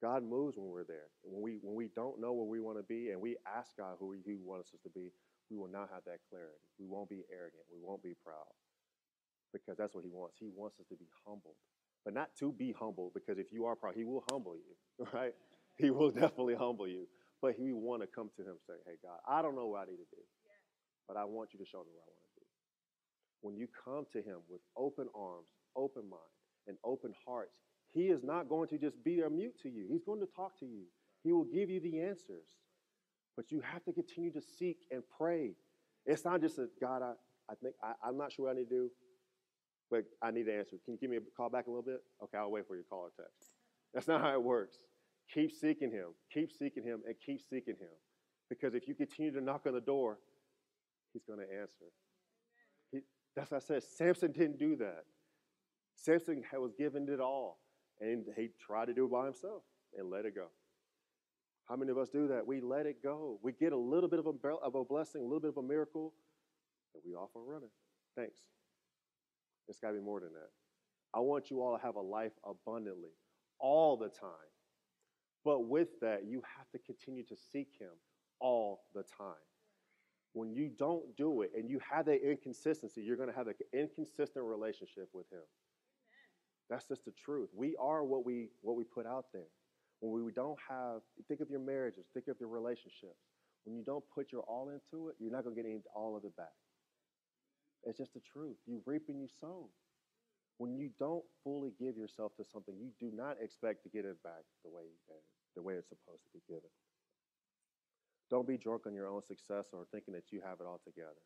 God 0.02 0.24
moves 0.24 0.58
when 0.58 0.70
we're 0.70 0.88
there. 0.88 1.12
When 1.24 1.42
we, 1.42 1.60
when 1.62 1.76
we 1.76 1.90
don't 1.96 2.22
know 2.22 2.34
where 2.34 2.48
we 2.48 2.60
want 2.60 2.78
to 2.78 2.84
be 2.84 3.12
and 3.12 3.20
we 3.20 3.36
ask 3.48 3.76
God 3.78 3.96
who 4.00 4.16
He 4.26 4.38
wants 4.40 4.74
us 4.74 4.80
to 4.84 4.90
be, 4.90 5.12
we 5.50 5.58
will 5.58 5.68
not 5.72 5.90
have 5.92 6.04
that 6.06 6.24
clarity. 6.30 6.62
We 6.80 6.86
won't 6.88 7.10
be 7.10 7.24
arrogant. 7.32 7.64
We 7.72 7.80
won't 7.82 8.04
be 8.04 8.16
proud 8.24 8.54
because 9.52 9.78
that's 9.78 9.96
what 9.96 10.04
He 10.06 10.12
wants. 10.12 10.38
He 10.40 10.50
wants 10.56 10.80
us 10.80 10.88
to 10.88 10.96
be 10.96 11.08
humbled, 11.26 11.60
but 12.06 12.14
not 12.14 12.30
to 12.40 12.52
be 12.52 12.74
humble, 12.78 13.12
because 13.14 13.38
if 13.38 13.48
you 13.52 13.66
are 13.66 13.76
proud, 13.76 13.96
He 13.96 14.04
will 14.04 14.24
humble 14.32 14.56
you, 14.56 15.06
right? 15.14 15.34
He 15.78 15.90
will 15.90 16.12
definitely 16.12 16.56
humble 16.56 16.88
you. 16.88 17.08
But 17.42 17.60
we 17.60 17.72
want 17.72 18.02
to 18.02 18.08
come 18.08 18.30
to 18.36 18.42
him 18.44 18.60
and 18.60 18.64
say, 18.68 18.74
hey, 18.86 18.98
God, 19.02 19.18
I 19.28 19.42
don't 19.42 19.56
know 19.56 19.68
what 19.68 19.88
I 19.88 19.92
need 19.92 19.98
to 19.98 20.12
do, 20.12 20.24
but 21.08 21.16
I 21.16 21.24
want 21.24 21.54
you 21.54 21.60
to 21.60 21.66
show 21.66 21.80
me 21.80 21.92
what 21.96 22.04
I 22.04 22.12
want 22.12 22.28
to 22.36 22.40
do. 22.40 22.46
When 23.42 23.56
you 23.56 23.68
come 23.86 24.06
to 24.12 24.20
him 24.20 24.44
with 24.50 24.60
open 24.76 25.08
arms, 25.16 25.48
open 25.76 26.04
mind, 26.10 26.36
and 26.68 26.78
open 26.84 27.14
hearts, 27.26 27.56
he 27.94 28.08
is 28.08 28.24
not 28.24 28.50
going 28.50 28.68
to 28.70 28.78
just 28.78 29.02
be 29.04 29.22
a 29.22 29.30
mute 29.30 29.56
to 29.64 29.70
you. 29.70 29.88
He's 29.90 30.04
going 30.04 30.20
to 30.20 30.28
talk 30.36 30.60
to 30.60 30.66
you. 30.66 30.84
He 31.24 31.32
will 31.32 31.46
give 31.46 31.70
you 31.70 31.80
the 31.80 32.02
answers. 32.02 32.60
But 33.38 33.52
you 33.52 33.62
have 33.62 33.84
to 33.86 33.94
continue 33.94 34.32
to 34.34 34.42
seek 34.42 34.80
and 34.92 35.02
pray. 35.18 35.52
It's 36.06 36.26
not 36.26 36.42
just 36.42 36.60
a 36.60 36.68
God, 36.82 37.02
I, 37.02 37.14
I 37.50 37.56
think 37.56 37.76
I, 37.82 37.94
I'm 38.06 38.18
not 38.18 38.34
sure 38.34 38.46
what 38.46 38.52
I 38.52 38.60
need 38.60 38.70
to 38.70 38.76
do, 38.76 38.90
but 39.90 40.04
I 40.22 40.32
need 40.32 40.48
an 40.48 40.60
answer. 40.60 40.78
Can 40.84 40.94
you 40.94 41.00
give 41.00 41.10
me 41.10 41.18
a 41.18 41.22
call 41.36 41.50
back 41.50 41.68
a 41.68 41.70
little 41.70 41.84
bit? 41.84 42.02
Okay, 42.24 42.38
I'll 42.38 42.52
wait 42.52 42.68
for 42.68 42.76
your 42.76 42.86
call 42.86 43.02
or 43.02 43.12
text. 43.16 43.52
That's 43.94 44.08
not 44.08 44.22
how 44.22 44.34
it 44.34 44.44
works. 44.44 44.78
Keep 45.34 45.52
seeking 45.52 45.92
Him, 45.92 46.10
keep 46.34 46.52
seeking 46.52 46.84
Him, 46.84 47.02
and 47.06 47.16
keep 47.26 47.42
seeking 47.42 47.76
Him. 47.80 47.90
Because 48.50 48.74
if 48.74 48.88
you 48.88 48.96
continue 48.96 49.32
to 49.32 49.42
knock 49.42 49.62
on 49.68 49.74
the 49.74 49.82
door, 49.82 50.18
He's 51.14 51.24
going 51.24 51.40
to 51.40 51.60
answer. 51.62 51.86
He, 52.92 53.00
that's 53.36 53.52
what 53.52 53.64
I 53.64 53.66
said. 53.66 53.84
Samson 53.84 54.32
didn't 54.32 54.60
do 54.60 54.76
that. 54.78 55.06
Samson 55.96 56.44
was 56.54 56.72
given 56.78 57.08
it 57.10 57.20
all, 57.20 57.60
and 58.00 58.26
he 58.38 58.50
tried 58.60 58.86
to 58.86 58.94
do 58.94 59.06
it 59.06 59.12
by 59.12 59.26
himself 59.26 59.64
and 59.98 60.10
let 60.10 60.26
it 60.26 60.36
go. 60.36 60.48
How 61.68 61.76
many 61.76 61.92
of 61.92 61.98
us 61.98 62.10
do 62.10 62.28
that? 62.30 62.48
We 62.48 62.62
let 62.62 62.86
it 62.86 63.04
go. 63.04 63.40
We 63.44 63.52
get 63.52 63.74
a 63.74 63.78
little 63.78 64.10
bit 64.10 64.20
of 64.20 64.26
a, 64.28 64.48
of 64.64 64.76
a 64.76 64.84
blessing, 64.84 65.22
a 65.22 65.24
little 65.24 65.40
bit 65.40 65.50
of 65.50 65.58
a 65.58 65.64
miracle, 65.64 66.14
and 66.94 67.04
we 67.06 67.14
off 67.14 67.30
and 67.36 67.48
running. 67.48 67.70
Thanks. 68.16 68.40
It's 69.70 69.80
got 69.80 69.90
to 69.90 69.94
be 69.94 70.02
more 70.02 70.20
than 70.20 70.34
that. 70.34 70.50
I 71.14 71.20
want 71.20 71.50
you 71.50 71.62
all 71.62 71.78
to 71.78 71.84
have 71.84 71.96
a 71.96 72.02
life 72.02 72.34
abundantly 72.46 73.12
all 73.60 73.98
the 73.98 74.10
time. 74.10 74.32
But 75.46 75.68
with 75.68 76.00
that, 76.02 76.26
you 76.28 76.42
have 76.58 76.70
to 76.72 76.80
continue 76.80 77.24
to 77.26 77.36
seek 77.52 77.70
Him 77.80 77.92
all 78.40 78.82
the 78.94 79.04
time. 79.04 79.36
When 80.34 80.52
you 80.52 80.70
don't 80.78 81.16
do 81.16 81.42
it 81.42 81.52
and 81.56 81.70
you 81.70 81.80
have 81.90 82.06
that 82.06 82.28
inconsistency, 82.28 83.02
you're 83.02 83.18
going 83.18 83.30
to 83.30 83.36
have 83.36 83.48
an 83.48 83.56
inconsistent 83.74 84.46
relationship 84.46 85.10
with 85.14 85.32
Him. 85.32 85.42
That's 86.70 86.88
just 86.88 87.06
the 87.06 87.12
truth. 87.12 87.50
We 87.56 87.76
are 87.80 88.04
what 88.04 88.26
we 88.26 88.50
what 88.62 88.76
we 88.76 88.84
put 88.84 89.08
out 89.08 89.26
there. 89.34 89.48
When 90.02 90.24
we 90.24 90.32
don't 90.32 90.58
have, 90.70 91.02
think 91.28 91.42
of 91.42 91.50
your 91.50 91.60
marriages, 91.60 92.06
think 92.14 92.28
of 92.28 92.38
your 92.40 92.50
relationships. 92.50 93.20
When 93.66 93.76
you 93.76 93.84
don't 93.84 94.04
put 94.14 94.32
your 94.32 94.42
all 94.44 94.70
into 94.70 95.10
it, 95.10 95.16
you're 95.20 95.32
not 95.32 95.44
going 95.44 95.56
to 95.56 95.62
get 95.62 95.70
any, 95.70 95.82
all 95.94 96.16
of 96.16 96.24
it 96.24 96.36
back. 96.38 96.54
It's 97.84 97.98
just 97.98 98.14
the 98.14 98.22
truth. 98.22 98.58
You 98.66 98.82
reap 98.86 99.04
and 99.08 99.20
you 99.20 99.28
sow. 99.40 99.70
When 100.58 100.76
you 100.76 100.90
don't 101.00 101.24
fully 101.44 101.72
give 101.80 101.96
yourself 101.96 102.36
to 102.36 102.44
something, 102.44 102.76
you 102.76 102.92
do 103.00 103.16
not 103.16 103.38
expect 103.42 103.84
to 103.84 103.90
get 103.90 104.04
it 104.04 104.22
back 104.24 104.44
the 104.64 104.70
way 104.70 104.84
the 105.56 105.62
way 105.62 105.74
it's 105.76 105.90
supposed 105.90 106.24
to 106.24 106.32
be 106.34 106.44
given. 106.48 106.70
Don't 108.30 108.48
be 108.48 108.58
drunk 108.58 108.86
on 108.86 108.94
your 108.94 109.08
own 109.08 109.24
success 109.26 109.68
or 109.74 109.88
thinking 109.92 110.14
that 110.14 110.32
you 110.32 110.42
have 110.46 110.60
it 110.62 110.68
all 110.68 110.80
together. 110.86 111.24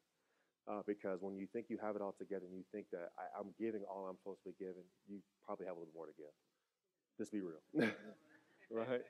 Uh, 0.66 0.80
because 0.88 1.20
when 1.20 1.36
you 1.36 1.46
think 1.52 1.66
you 1.68 1.78
have 1.82 1.98
it 1.98 2.02
all 2.02 2.16
together 2.18 2.46
and 2.48 2.56
you 2.56 2.64
think 2.72 2.86
that 2.94 3.12
I, 3.20 3.40
am 3.40 3.52
giving 3.60 3.84
all 3.84 4.08
I'm 4.08 4.16
supposed 4.16 4.40
to 4.48 4.50
be 4.52 4.56
giving, 4.58 4.88
you 5.10 5.20
probably 5.44 5.66
have 5.66 5.76
a 5.76 5.80
little 5.80 5.92
more 5.94 6.06
to 6.08 6.16
give. 6.16 6.32
Just 7.20 7.34
be 7.34 7.42
real, 7.42 7.60
right? 8.72 9.02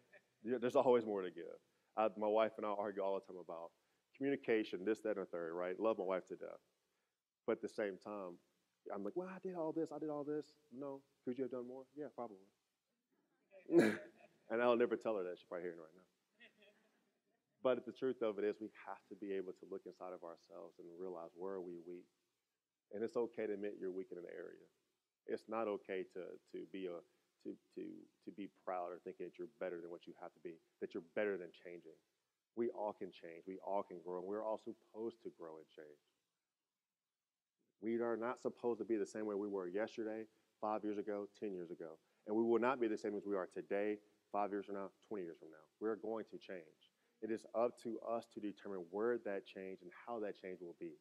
There's 0.44 0.76
always 0.76 1.06
more 1.06 1.22
to 1.22 1.30
give. 1.30 1.54
I, 1.96 2.10
my 2.18 2.28
wife 2.28 2.54
and 2.58 2.66
I 2.66 2.70
argue 2.70 3.04
all 3.04 3.14
the 3.14 3.22
time 3.22 3.40
about 3.40 3.70
communication, 4.18 4.84
this, 4.84 5.02
that, 5.02 5.16
and 5.18 5.28
the 5.28 5.30
third, 5.30 5.54
right? 5.54 5.80
Love 5.80 6.00
my 6.00 6.06
wife 6.06 6.28
to 6.30 6.36
death. 6.36 6.58
But 7.46 7.54
at 7.58 7.62
the 7.62 7.70
same 7.70 7.98
time, 8.04 8.40
I'm 8.94 9.04
like, 9.04 9.16
well, 9.16 9.30
I 9.30 9.40
did 9.46 9.56
all 9.56 9.72
this, 9.72 9.92
I 9.94 10.00
did 10.00 10.10
all 10.10 10.24
this. 10.24 10.46
No, 10.72 11.02
could 11.24 11.38
you 11.38 11.44
have 11.44 11.52
done 11.52 11.68
more? 11.68 11.84
Yeah, 11.96 12.08
probably. 12.16 12.48
and 14.50 14.62
I'll 14.62 14.76
never 14.76 14.96
tell 14.96 15.16
her 15.16 15.24
that. 15.24 15.38
She's 15.38 15.48
probably 15.48 15.64
hearing 15.64 15.80
right 15.80 15.96
now. 15.96 16.08
But 17.64 17.86
the 17.88 17.96
truth 17.96 18.20
of 18.22 18.40
it 18.40 18.44
is, 18.44 18.60
we 18.60 18.68
have 18.84 19.00
to 19.08 19.16
be 19.16 19.32
able 19.40 19.56
to 19.56 19.66
look 19.72 19.88
inside 19.88 20.12
of 20.12 20.28
ourselves 20.28 20.76
and 20.84 20.88
realize 21.00 21.32
where 21.40 21.56
are 21.56 21.64
we 21.64 21.80
weak. 21.88 22.12
And 22.92 23.00
it's 23.02 23.16
okay 23.16 23.48
to 23.48 23.56
admit 23.56 23.80
you're 23.80 23.96
weak 23.96 24.12
in 24.12 24.20
an 24.20 24.28
area. 24.28 24.68
It's 25.26 25.48
not 25.48 25.72
okay 25.80 26.04
to, 26.12 26.36
to 26.52 26.68
be 26.76 26.92
a 26.92 27.00
to, 27.44 27.56
to, 27.76 27.84
to 28.24 28.32
be 28.32 28.48
proud 28.64 28.92
or 28.92 29.00
thinking 29.04 29.28
that 29.28 29.36
you're 29.36 29.52
better 29.60 29.80
than 29.84 29.92
what 29.92 30.08
you 30.08 30.16
have 30.20 30.32
to 30.32 30.40
be, 30.44 30.56
that 30.80 30.96
you're 30.96 31.08
better 31.16 31.36
than 31.36 31.52
changing. 31.52 31.96
We 32.56 32.70
all 32.72 32.96
can 32.96 33.12
change. 33.12 33.44
We 33.48 33.60
all 33.66 33.84
can 33.84 34.00
grow. 34.00 34.20
And 34.20 34.28
we're 34.28 34.44
all 34.44 34.60
supposed 34.64 35.20
to 35.24 35.32
grow 35.36 35.60
and 35.60 35.68
change. 35.68 36.00
We 37.84 38.00
are 38.00 38.16
not 38.16 38.42
supposed 38.42 38.80
to 38.80 38.86
be 38.86 38.96
the 38.96 39.06
same 39.06 39.26
way 39.26 39.36
we 39.36 39.50
were 39.50 39.68
yesterday, 39.68 40.24
five 40.62 40.86
years 40.86 40.98
ago, 40.98 41.28
10 41.38 41.52
years 41.52 41.70
ago. 41.70 42.00
And 42.26 42.36
we 42.36 42.42
will 42.42 42.60
not 42.60 42.80
be 42.80 42.88
the 42.88 42.98
same 42.98 43.14
as 43.14 43.24
we 43.26 43.36
are 43.36 43.50
today, 43.54 43.98
five 44.32 44.52
years 44.52 44.66
from 44.66 44.76
now, 44.76 44.90
20 45.10 45.26
years 45.26 45.38
from 45.38 45.50
now. 45.50 45.68
We're 45.82 45.98
going 45.98 46.24
to 46.32 46.38
change. 46.38 46.80
It 47.22 47.30
is 47.30 47.46
up 47.54 47.78
to 47.84 48.00
us 48.10 48.26
to 48.34 48.40
determine 48.40 48.86
where 48.90 49.18
that 49.26 49.46
change 49.46 49.80
and 49.82 49.92
how 50.08 50.22
that 50.22 50.40
change 50.42 50.60
will 50.62 50.78
be. 50.80 50.94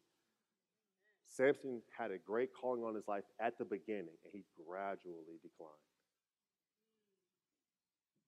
Samson 1.29 1.83
had 1.97 2.11
a 2.11 2.19
great 2.19 2.51
calling 2.53 2.83
on 2.83 2.97
his 2.97 3.07
life 3.07 3.25
at 3.41 3.57
the 3.59 3.65
beginning, 3.65 4.19
and 4.25 4.33
he 4.33 4.45
gradually 4.67 5.39
declined. 5.41 5.87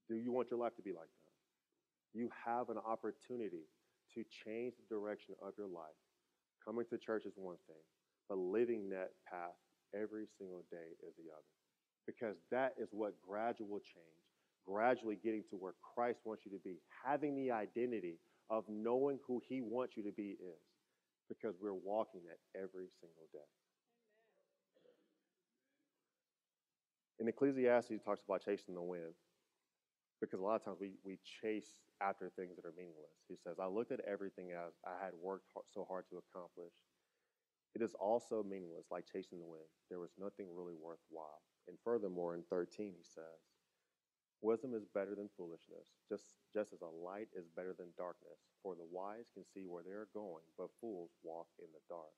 Do 0.09 0.15
you 0.15 0.31
want 0.31 0.51
your 0.51 0.61
life 0.61 0.77
to 0.77 0.83
be 0.83 0.93
like 0.93 1.11
that? 1.11 2.19
You 2.19 2.31
have 2.47 2.69
an 2.69 2.79
opportunity 2.79 3.67
to 4.15 4.25
change 4.47 4.75
the 4.79 4.95
direction 4.95 5.35
of 5.43 5.55
your 5.59 5.67
life. 5.67 5.99
Coming 6.65 6.87
to 6.91 6.99
church 6.99 7.27
is 7.27 7.33
one 7.37 7.57
thing, 7.67 7.83
but 8.29 8.39
living 8.39 8.91
that 8.91 9.11
path 9.31 9.57
every 9.95 10.27
single 10.39 10.65
day 10.71 10.97
is 11.07 11.15
the 11.17 11.31
other. 11.33 11.53
Because 12.07 12.37
that 12.51 12.75
is 12.81 12.89
what 12.93 13.15
gradual 13.27 13.79
change, 13.81 14.23
gradually 14.67 15.17
getting 15.23 15.45
to 15.51 15.57
where 15.57 15.75
Christ 15.95 16.21
wants 16.25 16.45
you 16.45 16.53
to 16.53 16.63
be, 16.63 16.77
having 17.05 17.35
the 17.35 17.51
identity 17.51 18.19
of 18.51 18.65
knowing 18.69 19.19
who 19.27 19.41
he 19.49 19.61
wants 19.61 19.97
you 19.97 20.03
to 20.05 20.13
be 20.13 20.37
is. 20.41 20.63
Because 21.29 21.55
we're 21.61 21.73
walking 21.73 22.21
that 22.29 22.37
every 22.59 22.89
single 23.01 23.27
day. 23.33 23.49
In 27.21 27.29
Ecclesiastes, 27.29 27.91
he 27.91 27.97
talks 27.97 28.23
about 28.27 28.45
chasing 28.45 28.75
the 28.75 28.83
wind. 28.83 29.15
Because 30.21 30.41
a 30.41 30.43
lot 30.43 30.57
of 30.57 30.65
times 30.65 30.77
we, 30.81 30.93
we 31.05 31.19
chase 31.41 31.81
after 32.01 32.31
things 32.37 32.57
that 32.57 32.65
are 32.65 32.75
meaningless. 32.77 33.17
He 33.29 33.37
says, 33.37 33.57
I 33.61 33.67
looked 33.67 33.93
at 33.93 34.01
everything 34.09 34.53
as 34.53 34.73
I 34.85 35.03
had 35.03 35.13
worked 35.21 35.47
so 35.73 35.87
hard 35.89 36.05
to 36.11 36.21
accomplish, 36.21 36.73
it 37.75 37.83
is 37.83 37.95
also 37.99 38.43
meaningless, 38.43 38.87
like 38.91 39.05
chasing 39.11 39.39
the 39.39 39.51
wind. 39.51 39.67
There 39.91 40.01
was 40.01 40.15
nothing 40.19 40.47
really 40.55 40.79
worthwhile. 40.79 41.43
And 41.67 41.77
furthermore, 41.83 42.35
in 42.35 42.43
13, 42.49 42.95
he 42.95 43.03
says, 43.03 43.43
Wisdom 44.45 44.77
is 44.77 44.85
better 44.93 45.17
than 45.17 45.33
foolishness, 45.41 45.89
just, 46.05 46.37
just 46.53 46.77
as 46.77 46.85
a 46.85 46.93
light 46.93 47.33
is 47.33 47.49
better 47.57 47.73
than 47.73 47.97
darkness. 47.97 48.37
For 48.63 48.77
the 48.77 48.85
wise 48.93 49.33
can 49.33 49.43
see 49.43 49.65
where 49.65 49.83
they 49.83 49.97
are 49.97 50.13
going, 50.13 50.45
but 50.61 50.69
fools 50.81 51.17
walk 51.25 51.49
in 51.59 51.73
the 51.73 51.81
dark. 51.89 52.13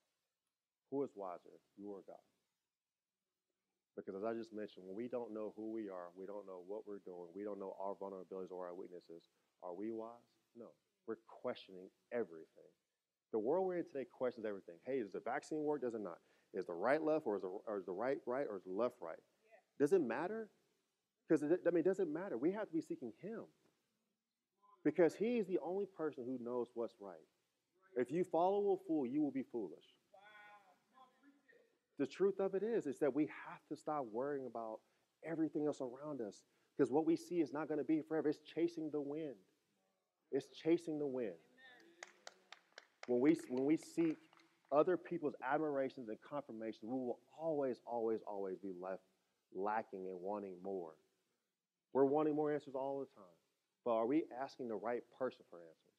Who 0.90 1.04
is 1.06 1.14
wiser, 1.14 1.62
you 1.78 1.94
or 1.94 2.02
God? 2.02 2.26
Because 3.94 4.18
as 4.18 4.24
I 4.26 4.34
just 4.34 4.52
mentioned, 4.52 4.84
when 4.84 4.98
we 4.98 5.08
don't 5.08 5.32
know 5.32 5.54
who 5.56 5.72
we 5.72 5.88
are, 5.88 6.10
we 6.18 6.26
don't 6.26 6.44
know 6.50 6.66
what 6.66 6.82
we're 6.84 7.00
doing, 7.06 7.30
we 7.30 7.46
don't 7.46 7.62
know 7.62 7.78
our 7.80 7.94
vulnerabilities 7.94 8.50
or 8.50 8.66
our 8.66 8.74
weaknesses, 8.74 9.30
are 9.62 9.72
we 9.72 9.90
wise? 9.90 10.34
No. 10.58 10.74
We're 11.06 11.22
questioning 11.30 11.88
everything. 12.12 12.74
The 13.32 13.38
world 13.38 13.66
we're 13.66 13.78
in 13.78 13.84
today 13.84 14.06
questions 14.10 14.46
everything. 14.46 14.76
Hey, 14.86 15.00
does 15.00 15.12
the 15.12 15.20
vaccine 15.20 15.62
work? 15.62 15.82
Does 15.82 15.94
it 15.94 16.00
not? 16.00 16.18
Is 16.54 16.66
the 16.66 16.74
right 16.74 17.02
left 17.02 17.26
or 17.26 17.36
is 17.36 17.42
the, 17.42 17.48
or 17.66 17.78
is 17.78 17.84
the 17.84 17.92
right 17.92 18.18
right 18.26 18.46
or 18.48 18.56
is 18.56 18.62
the 18.64 18.72
left 18.72 18.94
right? 19.00 19.18
Yeah. 19.18 19.84
Does 19.84 19.92
it 19.92 20.00
matter? 20.00 20.48
Because 21.28 21.42
I 21.44 21.70
mean, 21.70 21.80
it 21.80 21.84
doesn't 21.84 22.12
matter. 22.12 22.38
We 22.38 22.52
have 22.52 22.68
to 22.68 22.72
be 22.72 22.80
seeking 22.80 23.12
Him. 23.20 23.42
Because 24.84 25.14
He 25.14 25.38
is 25.38 25.46
the 25.46 25.58
only 25.64 25.86
person 25.86 26.24
who 26.24 26.38
knows 26.42 26.68
what's 26.74 26.94
right. 27.00 27.16
If 27.96 28.10
you 28.10 28.24
follow 28.24 28.72
a 28.72 28.86
fool, 28.86 29.06
you 29.06 29.22
will 29.22 29.32
be 29.32 29.42
foolish. 29.42 29.84
The 31.98 32.06
truth 32.06 32.40
of 32.40 32.54
it 32.54 32.62
is, 32.62 32.86
is 32.86 32.98
that 32.98 33.14
we 33.14 33.24
have 33.24 33.60
to 33.70 33.76
stop 33.76 34.04
worrying 34.12 34.46
about 34.46 34.80
everything 35.24 35.66
else 35.66 35.80
around 35.80 36.20
us. 36.20 36.42
Because 36.76 36.92
what 36.92 37.06
we 37.06 37.16
see 37.16 37.36
is 37.36 37.52
not 37.52 37.68
going 37.68 37.78
to 37.78 37.84
be 37.84 38.02
forever. 38.06 38.28
It's 38.28 38.38
chasing 38.54 38.90
the 38.90 39.00
wind. 39.00 39.36
It's 40.30 40.46
chasing 40.62 40.98
the 40.98 41.06
wind. 41.06 41.36
When 43.06 43.20
we 43.20 43.36
when 43.48 43.64
we 43.64 43.76
seek 43.76 44.16
other 44.72 44.96
people's 44.96 45.34
admirations 45.42 46.08
and 46.08 46.18
confirmations, 46.28 46.82
we 46.82 46.98
will 46.98 47.20
always, 47.38 47.80
always, 47.86 48.20
always 48.26 48.58
be 48.58 48.72
left 48.80 49.02
lacking 49.54 50.06
and 50.06 50.20
wanting 50.20 50.56
more. 50.62 50.94
We're 51.92 52.04
wanting 52.04 52.34
more 52.34 52.52
answers 52.52 52.74
all 52.74 52.98
the 52.98 53.06
time. 53.06 53.36
But 53.84 53.92
are 53.92 54.06
we 54.06 54.24
asking 54.42 54.68
the 54.68 54.76
right 54.76 55.02
person 55.18 55.44
for 55.48 55.58
answers? 55.58 55.96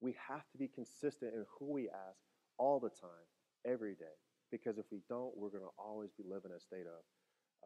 We 0.00 0.14
have 0.28 0.48
to 0.52 0.58
be 0.58 0.68
consistent 0.68 1.34
in 1.34 1.44
who 1.58 1.72
we 1.72 1.88
ask 1.88 2.18
all 2.58 2.78
the 2.78 2.90
time, 2.90 3.26
every 3.66 3.94
day. 3.94 4.16
Because 4.50 4.78
if 4.78 4.86
we 4.92 5.00
don't, 5.08 5.36
we're 5.36 5.50
going 5.50 5.64
to 5.64 5.74
always 5.78 6.10
be 6.16 6.22
living 6.22 6.50
in 6.50 6.56
a 6.56 6.60
state 6.60 6.86
of, 6.86 7.02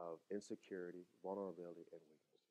of 0.01 0.19
insecurity, 0.33 1.05
vulnerability, 1.23 1.85
and 1.93 2.01
weaknesses. 2.09 2.47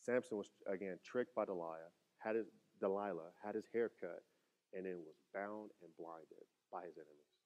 Samson 0.00 0.38
was, 0.38 0.48
again, 0.66 0.98
tricked 1.04 1.34
by 1.34 1.44
Delilah, 1.44 1.92
had 2.18 2.36
his, 2.36 2.46
Delilah, 2.82 3.30
had 3.38 3.54
his 3.54 3.70
hair 3.72 3.90
cut, 4.02 4.26
and 4.74 4.84
then 4.84 5.06
was 5.06 5.22
bound 5.32 5.70
and 5.80 5.94
blinded 5.96 6.44
by 6.74 6.82
his 6.82 6.98
enemies. 6.98 7.38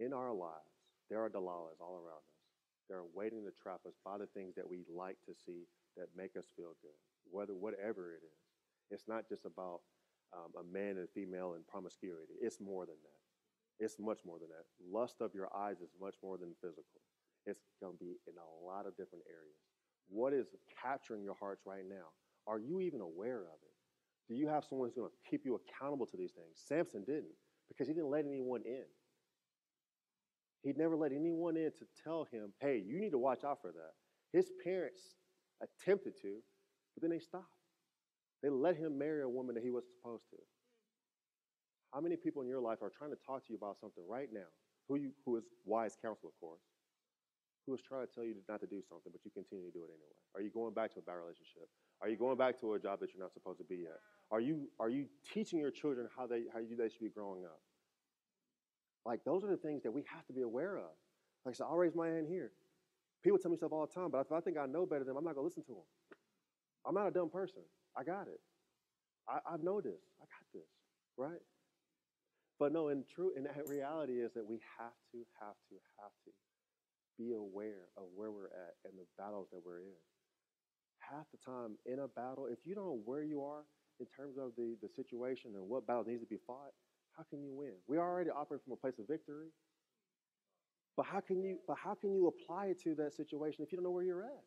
In 0.00 0.16
our 0.16 0.32
lives, 0.32 0.74
there 1.10 1.22
are 1.22 1.28
Delilahs 1.28 1.78
all 1.78 2.00
around 2.00 2.24
us. 2.24 2.40
They're 2.88 3.06
waiting 3.14 3.44
to 3.44 3.52
trap 3.52 3.84
us 3.86 3.94
by 4.04 4.18
the 4.18 4.26
things 4.32 4.54
that 4.56 4.68
we 4.68 4.84
like 4.88 5.20
to 5.28 5.34
see 5.46 5.68
that 5.96 6.16
make 6.16 6.36
us 6.36 6.48
feel 6.56 6.74
good, 6.82 6.98
whether 7.30 7.54
whatever 7.54 8.12
it 8.12 8.24
is. 8.24 8.40
It's 8.90 9.06
not 9.06 9.28
just 9.28 9.44
about 9.44 9.80
um, 10.32 10.50
a 10.58 10.64
man 10.64 10.96
and 10.96 11.06
a 11.06 11.14
female 11.14 11.54
and 11.54 11.66
promiscuity. 11.66 12.34
It's 12.40 12.60
more 12.60 12.86
than 12.86 12.98
that. 13.04 13.84
It's 13.84 13.98
much 13.98 14.20
more 14.24 14.38
than 14.38 14.48
that. 14.48 14.66
Lust 14.80 15.20
of 15.20 15.34
your 15.34 15.48
eyes 15.54 15.80
is 15.80 15.90
much 16.00 16.16
more 16.22 16.38
than 16.38 16.54
physical. 16.60 17.00
It's 17.46 17.60
going 17.80 17.94
to 17.94 17.98
be 17.98 18.16
in 18.26 18.34
a 18.38 18.66
lot 18.66 18.86
of 18.86 18.96
different 18.96 19.24
areas. 19.28 19.60
What 20.08 20.32
is 20.32 20.46
capturing 20.80 21.22
your 21.22 21.36
hearts 21.38 21.62
right 21.66 21.84
now? 21.88 22.12
Are 22.46 22.58
you 22.58 22.80
even 22.80 23.00
aware 23.00 23.40
of 23.40 23.58
it? 23.62 23.73
Do 24.28 24.34
you 24.34 24.48
have 24.48 24.64
someone 24.64 24.88
who's 24.88 24.94
going 24.94 25.10
to 25.10 25.30
keep 25.30 25.44
you 25.44 25.60
accountable 25.60 26.06
to 26.06 26.16
these 26.16 26.32
things? 26.32 26.56
Samson 26.66 27.04
didn't 27.04 27.36
because 27.68 27.88
he 27.88 27.94
didn't 27.94 28.10
let 28.10 28.24
anyone 28.24 28.62
in. 28.64 28.84
He'd 30.62 30.78
never 30.78 30.96
let 30.96 31.12
anyone 31.12 31.56
in 31.56 31.70
to 31.78 31.84
tell 32.02 32.26
him, 32.32 32.52
hey, 32.60 32.82
you 32.86 32.98
need 32.98 33.10
to 33.10 33.18
watch 33.18 33.44
out 33.44 33.60
for 33.60 33.70
that. 33.72 33.92
His 34.32 34.50
parents 34.64 35.02
attempted 35.62 36.14
to, 36.22 36.40
but 36.94 37.02
then 37.02 37.10
they 37.10 37.18
stopped. 37.18 37.44
They 38.42 38.48
let 38.48 38.76
him 38.76 38.98
marry 38.98 39.22
a 39.22 39.28
woman 39.28 39.54
that 39.54 39.62
he 39.62 39.70
wasn't 39.70 39.92
supposed 40.00 40.24
to. 40.30 40.36
How 41.92 42.00
many 42.00 42.16
people 42.16 42.42
in 42.42 42.48
your 42.48 42.60
life 42.60 42.78
are 42.82 42.90
trying 42.90 43.10
to 43.10 43.20
talk 43.24 43.46
to 43.46 43.52
you 43.52 43.56
about 43.56 43.78
something 43.78 44.02
right 44.08 44.28
now? 44.32 44.48
Who, 44.88 44.96
you, 44.96 45.12
who 45.24 45.36
is 45.36 45.44
wise 45.64 45.96
counsel, 46.00 46.28
of 46.28 46.36
course, 46.40 46.60
who 47.66 47.74
is 47.74 47.80
trying 47.80 48.06
to 48.06 48.12
tell 48.12 48.24
you 48.24 48.34
not 48.48 48.60
to 48.60 48.66
do 48.66 48.80
something, 48.88 49.12
but 49.12 49.24
you 49.24 49.30
continue 49.30 49.64
to 49.64 49.72
do 49.72 49.84
it 49.84 49.92
anyway? 49.92 50.16
Are 50.34 50.40
you 50.40 50.50
going 50.50 50.74
back 50.74 50.92
to 50.94 50.98
a 51.00 51.02
bad 51.02 51.20
relationship? 51.20 51.68
Are 52.02 52.08
you 52.08 52.16
going 52.16 52.36
back 52.36 52.60
to 52.60 52.74
a 52.74 52.78
job 52.78 53.00
that 53.00 53.14
you're 53.14 53.22
not 53.22 53.32
supposed 53.32 53.58
to 53.58 53.64
be 53.64 53.84
at? 53.88 54.00
Are 54.34 54.40
you, 54.40 54.66
are 54.80 54.88
you 54.88 55.06
teaching 55.32 55.60
your 55.60 55.70
children 55.70 56.08
how 56.16 56.26
they, 56.26 56.42
how 56.52 56.58
they 56.58 56.88
should 56.88 57.00
be 57.00 57.08
growing 57.08 57.44
up? 57.44 57.60
Like, 59.06 59.20
those 59.24 59.44
are 59.44 59.46
the 59.46 59.56
things 59.56 59.84
that 59.84 59.92
we 59.92 60.02
have 60.12 60.26
to 60.26 60.32
be 60.32 60.42
aware 60.42 60.76
of. 60.76 60.90
Like 61.46 61.54
I 61.54 61.56
said, 61.58 61.66
I'll 61.70 61.76
raise 61.76 61.94
my 61.94 62.08
hand 62.08 62.26
here. 62.28 62.50
People 63.22 63.38
tell 63.38 63.52
me 63.52 63.56
stuff 63.56 63.70
all 63.70 63.86
the 63.86 63.94
time, 63.94 64.10
but 64.10 64.26
if 64.26 64.32
I 64.32 64.40
think 64.40 64.58
I 64.58 64.66
know 64.66 64.86
better 64.86 65.04
than 65.04 65.14
them, 65.14 65.18
I'm 65.18 65.24
not 65.24 65.36
going 65.36 65.44
to 65.44 65.46
listen 65.46 65.62
to 65.70 65.78
them. 65.78 66.18
I'm 66.84 66.96
not 66.96 67.06
a 67.06 67.12
dumb 67.12 67.30
person. 67.30 67.62
I 67.96 68.02
got 68.02 68.26
it. 68.26 68.40
I, 69.28 69.54
I 69.54 69.56
know 69.62 69.80
this. 69.80 70.02
I 70.18 70.26
got 70.26 70.46
this, 70.52 70.66
right? 71.16 71.38
But 72.58 72.72
no, 72.72 72.88
in 72.88 73.04
true, 73.14 73.30
in 73.36 73.46
reality 73.68 74.14
is 74.14 74.32
that 74.34 74.44
we 74.44 74.58
have 74.78 74.98
to, 75.12 75.18
have 75.38 75.54
to, 75.70 75.76
have 76.02 76.10
to 76.26 76.32
be 77.22 77.34
aware 77.34 77.86
of 77.96 78.10
where 78.16 78.32
we're 78.32 78.50
at 78.50 78.74
and 78.84 78.98
the 78.98 79.06
battles 79.16 79.46
that 79.52 79.60
we're 79.64 79.78
in. 79.78 80.02
Half 80.98 81.26
the 81.30 81.38
time 81.38 81.78
in 81.86 82.00
a 82.00 82.08
battle, 82.08 82.48
if 82.50 82.58
you 82.66 82.74
don't 82.74 82.86
know 82.86 83.00
where 83.04 83.22
you 83.22 83.44
are 83.44 83.62
in 84.00 84.06
terms 84.06 84.36
of 84.38 84.52
the, 84.56 84.76
the 84.82 84.88
situation 84.88 85.52
and 85.54 85.68
what 85.68 85.86
battle 85.86 86.04
needs 86.06 86.20
to 86.22 86.26
be 86.26 86.38
fought, 86.46 86.72
how 87.16 87.22
can 87.30 87.42
you 87.42 87.52
win? 87.54 87.74
We 87.86 87.98
already 87.98 88.30
operate 88.30 88.62
from 88.64 88.72
a 88.72 88.76
place 88.76 88.98
of 88.98 89.06
victory. 89.06 89.48
But 90.96 91.06
how 91.06 91.20
can 91.20 91.42
you 91.42 91.58
but 91.66 91.76
how 91.82 91.94
can 91.94 92.14
you 92.14 92.28
apply 92.28 92.66
it 92.66 92.80
to 92.82 92.94
that 92.96 93.12
situation 93.14 93.64
if 93.64 93.72
you 93.72 93.76
don't 93.76 93.84
know 93.84 93.90
where 93.90 94.04
you're 94.04 94.24
at? 94.24 94.44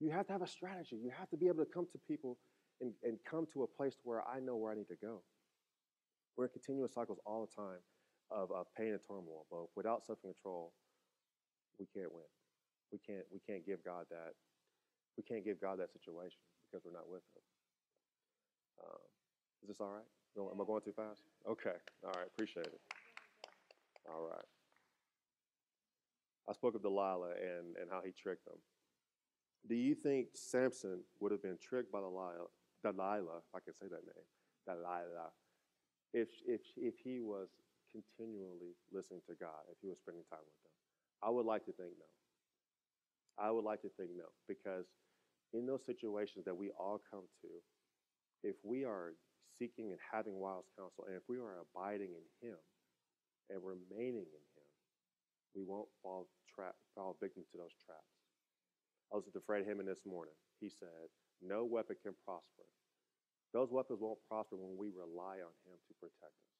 You 0.00 0.10
have 0.10 0.26
to 0.26 0.32
have 0.32 0.42
a 0.42 0.46
strategy. 0.46 0.96
You 0.96 1.10
have 1.16 1.30
to 1.30 1.36
be 1.36 1.46
able 1.46 1.64
to 1.64 1.70
come 1.70 1.86
to 1.92 1.98
people 2.06 2.38
and, 2.80 2.92
and 3.02 3.18
come 3.28 3.46
to 3.52 3.62
a 3.62 3.66
place 3.66 3.96
where 4.02 4.22
I 4.26 4.40
know 4.40 4.56
where 4.56 4.72
I 4.72 4.76
need 4.76 4.88
to 4.88 4.96
go. 5.00 5.22
We're 6.36 6.44
in 6.44 6.50
continuous 6.50 6.92
cycles 6.92 7.18
all 7.24 7.46
the 7.46 7.62
time 7.62 7.80
of, 8.30 8.50
of 8.50 8.66
pain 8.76 8.88
and 8.88 9.00
turmoil, 9.06 9.46
but 9.50 9.66
without 9.74 10.04
self-control, 10.04 10.72
we 11.78 11.86
can't 11.94 12.12
win. 12.12 12.28
We 12.92 12.98
can't 12.98 13.24
we 13.32 13.40
can't 13.46 13.64
give 13.66 13.84
God 13.84 14.06
that 14.10 14.34
we 15.16 15.22
can't 15.22 15.44
give 15.44 15.60
God 15.60 15.78
that 15.78 15.92
situation 15.92 16.38
because 16.66 16.84
we're 16.84 16.92
not 16.92 17.08
with 17.08 17.22
Him. 17.34 17.55
Um, 18.82 19.02
is 19.62 19.68
this 19.68 19.80
all 19.80 19.90
right? 19.90 20.06
Am 20.36 20.60
I 20.60 20.64
going 20.64 20.82
too 20.82 20.92
fast? 20.92 21.22
Okay. 21.48 21.76
All 22.04 22.12
right. 22.12 22.26
Appreciate 22.26 22.66
it. 22.66 22.80
All 24.08 24.22
right. 24.28 24.44
I 26.48 26.52
spoke 26.52 26.74
of 26.74 26.82
Delilah 26.82 27.32
and, 27.40 27.76
and 27.80 27.90
how 27.90 28.00
he 28.04 28.12
tricked 28.12 28.44
them. 28.44 28.58
Do 29.68 29.74
you 29.74 29.94
think 29.94 30.28
Samson 30.34 31.00
would 31.18 31.32
have 31.32 31.42
been 31.42 31.58
tricked 31.60 31.90
by 31.90 32.00
Delilah, 32.00 32.52
Delilah 32.84 33.42
if 33.42 33.50
I 33.54 33.58
can 33.64 33.74
say 33.74 33.86
that 33.90 34.04
name, 34.06 34.26
Delilah, 34.66 35.32
if, 36.12 36.28
if, 36.46 36.60
if 36.76 36.94
he 37.02 37.18
was 37.20 37.48
continually 37.90 38.76
listening 38.92 39.22
to 39.26 39.34
God, 39.34 39.66
if 39.72 39.78
he 39.82 39.88
was 39.88 39.98
spending 39.98 40.22
time 40.30 40.44
with 40.44 40.54
them? 40.62 40.74
I 41.22 41.30
would 41.30 41.46
like 41.46 41.64
to 41.66 41.72
think 41.72 41.90
no. 41.98 42.06
I 43.42 43.50
would 43.50 43.64
like 43.64 43.82
to 43.82 43.90
think 43.96 44.10
no, 44.16 44.30
because 44.46 44.86
in 45.52 45.66
those 45.66 45.84
situations 45.84 46.44
that 46.44 46.56
we 46.56 46.70
all 46.78 47.00
come 47.10 47.24
to, 47.42 47.48
if 48.42 48.56
we 48.64 48.84
are 48.84 49.14
seeking 49.58 49.92
and 49.92 50.00
having 50.12 50.36
wise 50.36 50.68
counsel, 50.76 51.04
and 51.06 51.16
if 51.16 51.24
we 51.28 51.38
are 51.38 51.64
abiding 51.64 52.12
in 52.12 52.26
Him 52.42 52.58
and 53.48 53.60
remaining 53.62 54.28
in 54.28 54.44
Him, 54.56 54.70
we 55.54 55.64
won't 55.64 55.88
fall 56.02 56.28
fall 56.94 57.16
victim 57.20 57.44
to 57.52 57.58
those 57.58 57.76
traps. 57.84 58.16
I 59.12 59.16
listened 59.16 59.34
to 59.36 59.44
Fred 59.44 59.68
Hammond 59.68 59.88
this 59.88 60.04
morning. 60.08 60.34
He 60.60 60.68
said, 60.68 61.12
"No 61.40 61.64
weapon 61.64 61.96
can 62.02 62.14
prosper. 62.24 62.64
Those 63.52 63.70
weapons 63.70 64.00
won't 64.00 64.24
prosper 64.28 64.56
when 64.56 64.76
we 64.76 64.88
rely 64.90 65.40
on 65.40 65.52
Him 65.64 65.76
to 65.88 65.94
protect 66.00 66.32
us. 66.32 66.56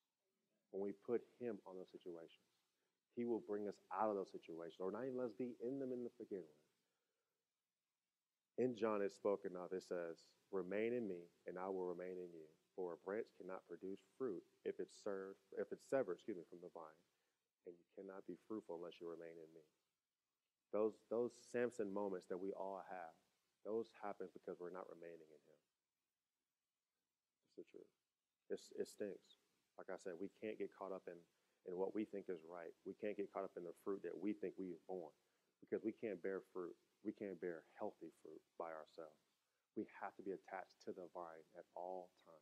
When 0.70 0.82
we 0.84 0.92
put 0.92 1.24
Him 1.40 1.58
on 1.66 1.76
those 1.76 1.90
situations, 1.90 2.44
He 3.16 3.24
will 3.24 3.40
bring 3.40 3.68
us 3.68 3.80
out 3.92 4.10
of 4.10 4.16
those 4.16 4.32
situations, 4.32 4.80
or 4.80 4.92
not 4.92 5.04
even 5.04 5.16
let 5.16 5.32
us 5.32 5.38
be 5.38 5.56
in 5.64 5.78
them 5.80 5.92
in 5.92 6.04
the 6.04 6.12
beginning." 6.18 6.56
In 8.58 8.74
John, 8.76 9.02
it's 9.02 9.16
spoken 9.16 9.56
of. 9.56 9.72
It 9.72 9.82
says, 9.82 10.24
"Remain 10.50 10.92
in 10.94 11.06
me, 11.08 11.28
and 11.46 11.58
I 11.58 11.68
will 11.68 11.84
remain 11.86 12.18
in 12.18 12.32
you." 12.32 12.48
For 12.74 12.92
a 12.92 12.98
branch 12.98 13.28
cannot 13.36 13.66
produce 13.66 14.04
fruit 14.18 14.44
if 14.64 14.80
it's 14.80 14.96
served, 15.02 15.40
if 15.52 15.72
it's 15.72 15.88
severed, 15.88 16.14
excuse 16.14 16.36
me, 16.36 16.44
from 16.44 16.60
the 16.60 16.68
vine, 16.70 17.00
and 17.66 17.76
you 17.76 17.84
cannot 17.96 18.26
be 18.26 18.36
fruitful 18.48 18.76
unless 18.76 19.00
you 19.00 19.08
remain 19.08 19.36
in 19.38 19.52
me. 19.54 19.64
Those 20.72 21.00
those 21.10 21.32
Samson 21.50 21.92
moments 21.92 22.28
that 22.28 22.38
we 22.38 22.52
all 22.52 22.82
have, 22.88 23.14
those 23.64 23.90
happen 24.02 24.28
because 24.32 24.60
we're 24.60 24.70
not 24.70 24.88
remaining 24.88 25.28
in 25.28 25.42
Him. 25.48 25.60
It's 27.48 27.56
the 27.56 27.64
truth. 27.64 27.92
It's, 28.50 28.72
it 28.78 28.88
stinks. 28.88 29.40
Like 29.78 29.90
I 29.90 29.96
said, 29.98 30.14
we 30.20 30.28
can't 30.40 30.58
get 30.58 30.72
caught 30.76 30.92
up 30.92 31.08
in 31.08 31.16
in 31.66 31.76
what 31.78 31.94
we 31.94 32.04
think 32.04 32.26
is 32.28 32.44
right. 32.48 32.72
We 32.86 32.94
can't 32.94 33.16
get 33.16 33.32
caught 33.32 33.44
up 33.44 33.56
in 33.56 33.64
the 33.64 33.74
fruit 33.84 34.02
that 34.04 34.16
we 34.16 34.32
think 34.32 34.54
we've 34.58 34.80
born 34.88 35.12
because 35.60 35.84
we 35.84 35.92
can't 35.92 36.22
bear 36.22 36.42
fruit. 36.52 36.74
We 37.04 37.12
can't 37.12 37.40
bear 37.40 37.62
healthy 37.78 38.10
fruit 38.22 38.42
by 38.58 38.70
ourselves. 38.74 39.18
We 39.76 39.86
have 40.02 40.16
to 40.16 40.24
be 40.24 40.32
attached 40.32 40.80
to 40.88 40.92
the 40.96 41.06
vine 41.14 41.46
at 41.56 41.66
all 41.76 42.10
times 42.26 42.36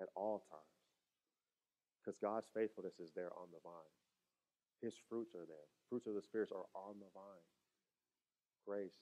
at 0.00 0.08
all 0.16 0.42
times. 0.48 0.76
Because 2.00 2.18
God's 2.18 2.48
faithfulness 2.54 2.98
is 2.98 3.14
there 3.14 3.30
on 3.38 3.52
the 3.52 3.62
vine. 3.62 3.94
His 4.82 4.94
fruits 5.06 5.34
are 5.38 5.46
there. 5.46 5.68
Fruits 5.86 6.10
of 6.10 6.18
the 6.18 6.26
Spirit 6.26 6.50
are 6.50 6.66
on 6.74 6.98
the 6.98 7.10
vine. 7.14 7.46
Grace, 8.66 8.98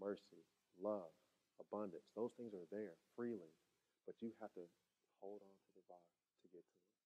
mercy, 0.00 0.42
love, 0.80 1.14
abundance. 1.62 2.06
Those 2.18 2.34
things 2.34 2.50
are 2.54 2.66
there 2.74 2.98
freely. 3.14 3.54
But 4.06 4.18
you 4.18 4.34
have 4.42 4.50
to 4.58 4.66
hold 5.22 5.38
on 5.46 5.54
to 5.54 5.70
the 5.78 5.86
vine 5.86 6.14
to 6.42 6.46
get 6.50 6.66
to 6.66 6.78
it. 6.82 6.96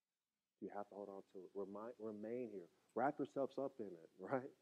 You 0.64 0.68
have 0.72 0.88
to 0.88 0.96
hold 0.96 1.12
on 1.12 1.20
to 1.36 1.44
it. 1.44 1.52
Remind, 1.52 1.92
remain 2.00 2.48
here. 2.48 2.72
Wrap 2.96 3.20
yourselves 3.20 3.60
up 3.60 3.76
in 3.80 3.92
it, 3.92 4.08
right? 4.20 4.54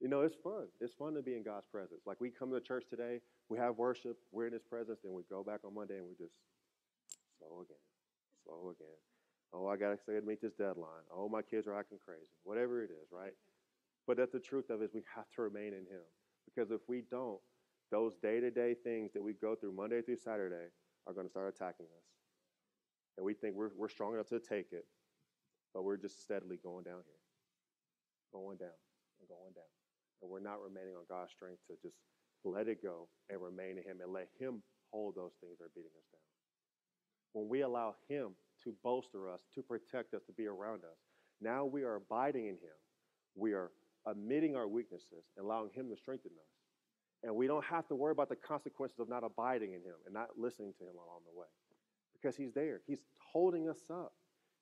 You 0.00 0.08
know, 0.08 0.22
it's 0.22 0.36
fun. 0.42 0.66
It's 0.80 0.94
fun 0.94 1.14
to 1.14 1.22
be 1.22 1.36
in 1.36 1.42
God's 1.42 1.66
presence. 1.70 2.00
Like 2.06 2.20
we 2.20 2.30
come 2.30 2.50
to 2.52 2.60
church 2.60 2.84
today, 2.88 3.20
we 3.48 3.58
have 3.58 3.76
worship, 3.76 4.16
we're 4.32 4.46
in 4.46 4.52
His 4.52 4.62
presence, 4.62 5.00
then 5.04 5.12
we 5.12 5.22
go 5.28 5.44
back 5.44 5.60
on 5.64 5.74
Monday 5.74 5.98
and 5.98 6.06
we 6.06 6.14
just 6.14 6.34
slow 7.38 7.60
again 7.60 7.76
slow 8.44 8.70
again. 8.70 8.98
Oh, 9.52 9.66
I 9.66 9.76
got 9.76 9.96
to 10.06 10.20
meet 10.22 10.40
this 10.40 10.52
deadline. 10.54 11.06
Oh, 11.14 11.28
my 11.28 11.42
kids 11.42 11.66
are 11.66 11.74
acting 11.74 11.98
crazy. 12.04 12.30
Whatever 12.44 12.82
it 12.82 12.90
is, 12.90 13.08
right? 13.10 13.32
But 14.06 14.16
that's 14.16 14.32
the 14.32 14.40
truth 14.40 14.70
of 14.70 14.80
it 14.80 14.86
is 14.86 14.90
we 14.94 15.02
have 15.14 15.30
to 15.36 15.42
remain 15.42 15.68
in 15.68 15.86
Him. 15.90 16.06
Because 16.46 16.70
if 16.70 16.80
we 16.88 17.02
don't, 17.10 17.40
those 17.90 18.14
day 18.22 18.40
to 18.40 18.50
day 18.50 18.74
things 18.74 19.12
that 19.12 19.22
we 19.22 19.32
go 19.32 19.54
through 19.54 19.72
Monday 19.72 20.02
through 20.02 20.16
Saturday 20.16 20.70
are 21.06 21.12
going 21.12 21.26
to 21.26 21.30
start 21.30 21.52
attacking 21.54 21.86
us. 21.86 22.06
And 23.16 23.26
we 23.26 23.34
think 23.34 23.56
we're, 23.56 23.70
we're 23.76 23.88
strong 23.88 24.14
enough 24.14 24.28
to 24.28 24.38
take 24.38 24.72
it, 24.72 24.86
but 25.74 25.82
we're 25.82 25.96
just 25.96 26.22
steadily 26.22 26.58
going 26.62 26.84
down 26.84 27.02
here, 27.04 27.20
going 28.32 28.56
down 28.56 28.78
and 29.18 29.28
going 29.28 29.52
down. 29.54 29.79
And 30.22 30.30
we're 30.30 30.40
not 30.40 30.60
remaining 30.62 30.94
on 30.94 31.04
God's 31.08 31.32
strength 31.32 31.60
to 31.68 31.76
just 31.82 31.96
let 32.44 32.68
it 32.68 32.82
go 32.82 33.08
and 33.28 33.40
remain 33.40 33.78
in 33.78 33.84
Him 33.84 34.00
and 34.02 34.12
let 34.12 34.28
Him 34.38 34.62
hold 34.92 35.14
those 35.14 35.32
things 35.40 35.58
that 35.58 35.66
are 35.66 35.74
beating 35.74 35.94
us 35.96 36.08
down. 36.12 36.28
When 37.32 37.48
we 37.48 37.62
allow 37.62 37.94
Him 38.08 38.32
to 38.64 38.74
bolster 38.82 39.28
us, 39.28 39.40
to 39.54 39.62
protect 39.62 40.14
us, 40.14 40.22
to 40.26 40.32
be 40.32 40.46
around 40.46 40.84
us, 40.84 40.98
now 41.40 41.64
we 41.64 41.82
are 41.82 41.96
abiding 41.96 42.46
in 42.46 42.54
Him. 42.54 42.76
We 43.34 43.52
are 43.52 43.70
admitting 44.06 44.56
our 44.56 44.68
weaknesses 44.68 45.24
and 45.36 45.44
allowing 45.44 45.70
Him 45.74 45.88
to 45.90 45.96
strengthen 45.96 46.32
us. 46.32 46.50
And 47.22 47.34
we 47.34 47.46
don't 47.46 47.64
have 47.64 47.86
to 47.88 47.94
worry 47.94 48.12
about 48.12 48.30
the 48.30 48.36
consequences 48.36 48.98
of 48.98 49.08
not 49.08 49.24
abiding 49.24 49.72
in 49.74 49.80
Him 49.80 49.96
and 50.04 50.14
not 50.14 50.28
listening 50.38 50.72
to 50.78 50.84
Him 50.84 50.94
along 50.94 51.20
the 51.26 51.38
way 51.38 51.46
because 52.14 52.36
He's 52.36 52.52
there. 52.52 52.80
He's 52.86 53.00
holding 53.32 53.68
us 53.68 53.84
up, 53.90 54.12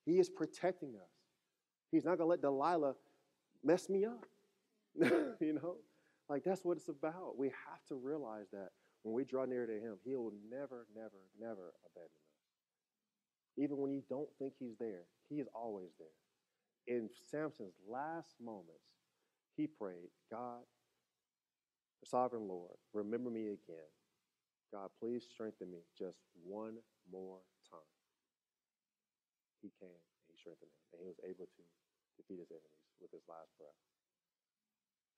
He 0.04 0.18
is 0.18 0.28
protecting 0.28 0.94
us. 0.96 1.10
He's 1.90 2.04
not 2.04 2.18
going 2.18 2.26
to 2.26 2.30
let 2.30 2.42
Delilah 2.42 2.94
mess 3.64 3.88
me 3.88 4.04
up. 4.04 4.26
you 5.40 5.54
know? 5.54 5.76
Like 6.28 6.44
that's 6.44 6.64
what 6.64 6.76
it's 6.76 6.88
about. 6.88 7.38
We 7.38 7.48
have 7.48 7.84
to 7.88 7.94
realize 7.94 8.46
that 8.52 8.70
when 9.02 9.14
we 9.14 9.24
draw 9.24 9.44
near 9.44 9.66
to 9.66 9.72
Him, 9.72 9.96
He 10.04 10.14
will 10.16 10.32
never, 10.50 10.86
never, 10.94 11.22
never 11.40 11.72
abandon 11.86 12.10
us. 12.12 12.36
Even 13.56 13.78
when 13.78 13.92
you 13.92 14.02
don't 14.08 14.28
think 14.38 14.54
He's 14.58 14.76
there, 14.78 15.04
He 15.28 15.36
is 15.36 15.48
always 15.54 15.90
there. 15.98 16.08
In 16.88 17.10
Samson's 17.30 17.76
last 17.86 18.36
moments, 18.40 18.88
he 19.56 19.66
prayed, 19.66 20.08
God, 20.30 20.64
Sovereign 22.04 22.48
Lord, 22.48 22.78
remember 22.94 23.28
me 23.28 23.52
again. 23.52 23.90
God, 24.72 24.88
please 25.00 25.26
strengthen 25.28 25.70
me 25.70 25.84
just 25.98 26.22
one 26.46 26.78
more 27.12 27.42
time. 27.68 27.92
He 29.60 29.68
came 29.82 29.90
and 29.90 30.24
he 30.30 30.38
strengthened 30.38 30.70
him, 30.70 30.84
and 30.94 30.98
he 31.02 31.08
was 31.10 31.20
able 31.26 31.44
to 31.44 31.62
defeat 32.16 32.38
his 32.40 32.54
enemies 32.54 32.88
with 33.02 33.10
his 33.10 33.26
last 33.28 33.50
breath. 33.58 33.76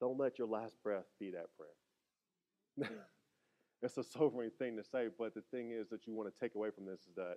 Don't 0.01 0.19
let 0.19 0.39
your 0.39 0.49
last 0.49 0.77
breath 0.83 1.05
be 1.19 1.31
that 1.31 1.47
prayer. 1.57 2.91
it's 3.83 3.99
a 3.99 4.05
sobering 4.05 4.51
thing 4.59 4.77
to 4.77 4.85
say, 4.85 5.09
but 5.19 5.35
the 5.35 5.43
thing 5.51 5.73
is 5.73 5.89
that 5.91 6.07
you 6.07 6.15
want 6.15 6.33
to 6.33 6.41
take 6.41 6.55
away 6.55 6.71
from 6.71 6.87
this 6.87 7.01
is 7.01 7.15
that 7.17 7.37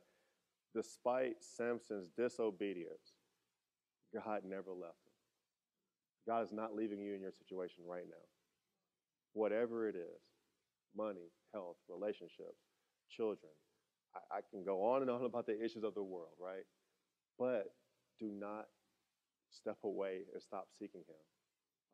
despite 0.75 1.35
Samson's 1.41 2.09
disobedience, 2.17 3.13
God 4.13 4.41
never 4.45 4.71
left 4.71 5.01
him. 5.05 5.13
God 6.27 6.43
is 6.43 6.53
not 6.53 6.75
leaving 6.75 6.99
you 6.99 7.13
in 7.13 7.21
your 7.21 7.31
situation 7.31 7.83
right 7.85 8.05
now 8.07 8.25
whatever 9.33 9.89
it 9.89 9.95
is 9.95 10.21
money, 10.95 11.33
health, 11.53 11.77
relationships, 11.89 12.61
children. 13.09 13.51
I, 14.15 14.37
I, 14.37 14.39
can 14.51 14.63
go 14.63 14.85
on 14.85 15.01
and 15.01 15.09
on 15.09 15.25
about 15.25 15.47
the 15.47 15.59
issues 15.63 15.83
of 15.83 15.95
the 15.95 16.03
world, 16.03 16.33
right? 16.39 16.65
But 17.39 17.73
do 18.19 18.31
not 18.31 18.65
step 19.49 19.77
away 19.83 20.21
and 20.31 20.41
stop 20.41 20.67
seeking 20.79 21.01
Him. 21.01 21.17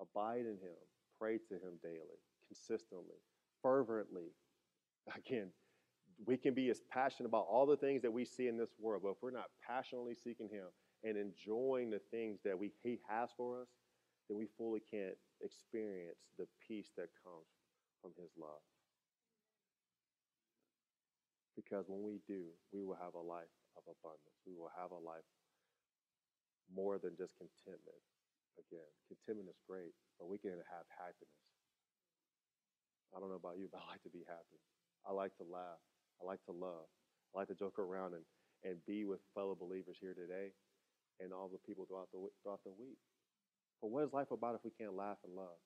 Abide 0.02 0.46
in 0.46 0.58
Him. 0.58 0.78
Pray 1.20 1.38
to 1.38 1.56
Him 1.56 1.80
daily, 1.84 2.20
consistently, 2.48 3.18
fervently. 3.62 4.32
Again, 5.16 5.50
we 6.26 6.38
can 6.38 6.54
be 6.54 6.70
as 6.70 6.82
passionate 6.92 7.28
about 7.28 7.48
all 7.50 7.66
the 7.66 7.78
things 7.78 8.02
that 8.02 8.12
we 8.12 8.26
see 8.26 8.48
in 8.48 8.58
this 8.58 8.72
world, 8.80 9.02
but 9.04 9.12
if 9.12 9.18
we're 9.22 9.32
not 9.32 9.52
passionately 9.66 10.16
seeking 10.16 10.50
Him 10.50 10.68
and 11.04 11.18
enjoying 11.18 11.90
the 11.90 12.02
things 12.12 12.40
that 12.44 12.58
we, 12.58 12.72
He 12.84 13.00
has 13.10 13.30
for 13.36 13.62
us, 13.62 13.68
then 14.28 14.38
we 14.38 14.48
fully 14.58 14.82
can't 14.92 15.16
experience 15.42 16.20
the 16.38 16.46
peace 16.68 16.92
that 16.98 17.08
comes 17.24 17.48
from 18.02 18.12
His 18.20 18.32
love. 18.38 18.64
Because 21.56 21.86
when 21.88 22.04
we 22.04 22.20
do, 22.28 22.48
we 22.72 22.84
will 22.84 22.96
have 22.96 23.16
a 23.16 23.20
life 23.20 23.52
of 23.76 23.84
abundance. 23.84 24.40
We 24.48 24.56
will 24.56 24.72
have 24.80 24.92
a 24.92 24.96
life 24.96 25.28
more 26.74 27.00
than 27.00 27.16
just 27.18 27.36
contentment. 27.36 28.00
Again, 28.60 28.90
contentment 29.08 29.48
is 29.48 29.60
great, 29.64 29.96
but 30.20 30.28
we 30.28 30.36
can 30.38 30.52
have 30.52 30.86
happiness. 30.92 31.40
I 33.16 33.20
don't 33.24 33.32
know 33.32 33.40
about 33.40 33.58
you, 33.58 33.68
but 33.72 33.80
I 33.82 33.96
like 33.96 34.04
to 34.04 34.14
be 34.14 34.28
happy. 34.28 34.60
I 35.08 35.16
like 35.16 35.32
to 35.40 35.48
laugh. 35.48 35.80
I 36.20 36.28
like 36.28 36.44
to 36.46 36.54
love. 36.54 36.92
I 37.32 37.40
like 37.40 37.50
to 37.50 37.56
joke 37.56 37.80
around 37.80 38.14
and, 38.14 38.26
and 38.68 38.84
be 38.84 39.06
with 39.06 39.24
fellow 39.34 39.56
believers 39.56 39.96
here 40.02 40.14
today 40.14 40.52
and 41.20 41.32
all 41.32 41.48
the 41.48 41.62
people 41.64 41.86
throughout 41.88 42.12
the, 42.12 42.20
throughout 42.44 42.64
the 42.64 42.76
week. 42.76 43.00
But 43.82 43.92
what 43.92 44.04
is 44.04 44.12
life 44.12 44.32
about 44.32 44.56
if 44.56 44.64
we 44.64 44.72
can't 44.76 44.96
laugh 44.96 45.18
and 45.24 45.36
love? 45.36 45.60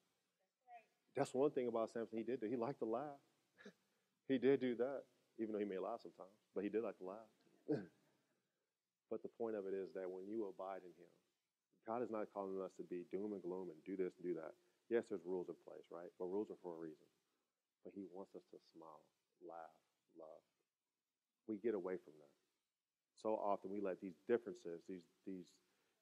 That's, 1.16 1.34
one 1.34 1.52
thing 1.52 1.68
about 1.68 1.94
Samson. 1.94 2.18
He 2.18 2.26
did 2.26 2.42
do. 2.42 2.50
He 2.50 2.58
liked 2.58 2.80
to 2.80 2.90
laugh. 2.90 3.22
he 4.28 4.38
did 4.38 4.62
do 4.62 4.76
that, 4.82 5.06
even 5.38 5.54
though 5.54 5.62
he 5.62 5.66
may 5.66 5.78
laugh 5.78 6.02
sometimes. 6.02 6.34
But 6.56 6.64
he 6.64 6.70
did 6.70 6.82
like 6.82 6.98
to 6.98 7.06
laugh. 7.06 7.30
but 9.10 9.22
the 9.22 9.30
point 9.38 9.56
of 9.56 9.66
it 9.70 9.78
is 9.78 9.94
that 9.94 10.10
when 10.10 10.26
you 10.26 10.50
abide 10.50 10.82
in 10.82 10.94
Him, 10.98 11.14
God 11.88 12.02
is 12.02 12.12
not 12.12 12.32
calling 12.34 12.56
us 12.64 12.72
to 12.80 12.84
be 12.88 13.04
doom 13.12 13.34
and 13.34 13.44
gloom 13.44 13.70
and 13.72 13.80
do 13.84 13.96
this 14.00 14.16
and 14.16 14.24
do 14.24 14.36
that. 14.40 14.56
Yes, 14.90 15.06
there's 15.10 15.26
rules 15.28 15.50
in 15.50 15.58
place, 15.68 15.88
right? 15.92 16.12
But 16.20 16.32
rules 16.32 16.52
are 16.52 16.60
for 16.64 16.76
a 16.76 16.80
reason. 16.80 17.08
But 17.84 17.94
He 17.96 18.08
wants 18.12 18.36
us 18.36 18.44
to 18.52 18.58
smile, 18.72 19.04
laugh, 19.44 19.76
love. 20.16 20.44
We 21.48 21.60
get 21.60 21.76
away 21.76 22.00
from 22.00 22.16
that. 22.20 22.34
So 23.16 23.36
often 23.36 23.72
we 23.72 23.82
let 23.82 24.02
these 24.02 24.20
differences, 24.28 24.84
these 24.88 25.08
these 25.26 25.48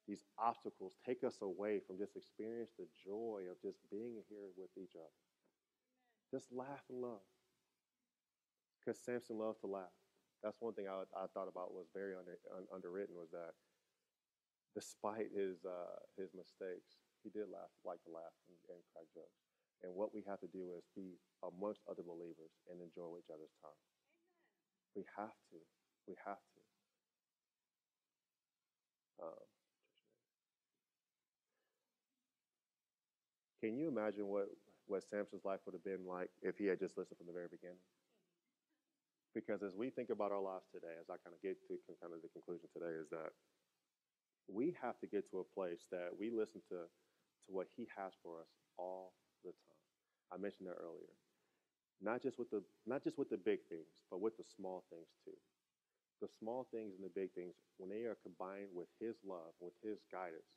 these 0.08 0.24
obstacles 0.38 0.98
take 1.06 1.22
us 1.22 1.38
away 1.42 1.78
from 1.78 1.98
just 1.98 2.16
experience 2.16 2.70
the 2.78 2.86
joy 3.06 3.46
of 3.50 3.60
just 3.62 3.78
being 3.90 4.22
here 4.28 4.50
with 4.58 4.70
each 4.76 4.94
other. 4.98 5.18
Just 6.30 6.50
laugh 6.50 6.82
and 6.90 7.00
love. 7.00 7.22
Because 8.80 8.98
Samson 8.98 9.38
loved 9.38 9.60
to 9.60 9.68
laugh. 9.68 9.94
That's 10.42 10.58
one 10.58 10.74
thing 10.74 10.88
I, 10.90 11.06
I 11.14 11.30
thought 11.30 11.46
about 11.46 11.70
was 11.70 11.86
very 11.94 12.14
under, 12.18 12.34
un, 12.50 12.66
underwritten 12.74 13.14
was 13.14 13.30
that 13.30 13.54
despite 14.74 15.32
his, 15.32 15.64
uh, 15.64 16.00
his 16.16 16.32
mistakes, 16.34 17.00
he 17.22 17.30
did 17.30 17.48
laugh, 17.48 17.70
like 17.84 18.02
to 18.04 18.12
laugh 18.12 18.34
and, 18.48 18.56
and 18.72 18.80
crack 18.92 19.06
jokes. 19.14 19.40
And 19.82 19.94
what 19.94 20.14
we 20.14 20.22
have 20.26 20.38
to 20.40 20.50
do 20.50 20.74
is 20.78 20.86
be 20.94 21.18
amongst 21.42 21.82
other 21.90 22.06
believers 22.06 22.54
and 22.70 22.78
enjoy 22.78 23.18
each 23.18 23.30
other's 23.30 23.54
time. 23.60 23.78
Amen. 23.78 24.94
We 24.94 25.04
have 25.18 25.36
to. 25.50 25.58
We 26.06 26.14
have 26.26 26.38
to. 26.38 26.60
Um, 29.22 29.46
Can 33.62 33.78
you 33.78 33.86
imagine 33.86 34.26
what, 34.26 34.50
what 34.90 35.06
Samson's 35.06 35.46
life 35.46 35.62
would 35.62 35.78
have 35.78 35.86
been 35.86 36.02
like 36.02 36.34
if 36.42 36.58
he 36.58 36.66
had 36.66 36.82
just 36.82 36.98
listened 36.98 37.14
from 37.14 37.30
the 37.30 37.32
very 37.32 37.46
beginning? 37.46 37.78
Because 39.38 39.62
as 39.62 39.78
we 39.78 39.86
think 39.86 40.10
about 40.10 40.34
our 40.34 40.42
lives 40.42 40.66
today, 40.74 40.98
as 40.98 41.06
I 41.06 41.14
kind 41.22 41.30
of 41.30 41.38
get 41.46 41.62
to 41.70 41.78
kind 42.02 42.10
of 42.10 42.18
the 42.26 42.32
conclusion 42.34 42.66
today, 42.74 42.90
is 42.98 43.06
that 43.14 43.30
we 44.48 44.74
have 44.80 44.98
to 45.00 45.06
get 45.06 45.28
to 45.30 45.40
a 45.40 45.50
place 45.54 45.86
that 45.90 46.10
we 46.18 46.30
listen 46.30 46.60
to, 46.68 46.86
to 46.86 47.48
what 47.48 47.68
he 47.76 47.88
has 47.96 48.12
for 48.22 48.40
us 48.40 48.50
all 48.78 49.12
the 49.44 49.50
time. 49.50 49.82
I 50.32 50.36
mentioned 50.38 50.68
that 50.68 50.80
earlier. 50.80 51.14
Not 52.02 52.22
just 52.22 52.38
with 52.38 52.50
the 52.50 52.62
not 52.86 53.04
just 53.04 53.18
with 53.18 53.30
the 53.30 53.38
big 53.38 53.62
things, 53.68 53.86
but 54.10 54.20
with 54.20 54.36
the 54.36 54.44
small 54.56 54.84
things 54.90 55.06
too. 55.24 55.38
The 56.20 56.28
small 56.38 56.66
things 56.70 56.94
and 56.94 57.04
the 57.04 57.14
big 57.14 57.30
things, 57.34 57.54
when 57.78 57.90
they 57.90 58.06
are 58.06 58.18
combined 58.22 58.70
with 58.74 58.88
his 58.98 59.14
love, 59.26 59.54
with 59.60 59.74
his 59.82 59.98
guidance, 60.10 60.50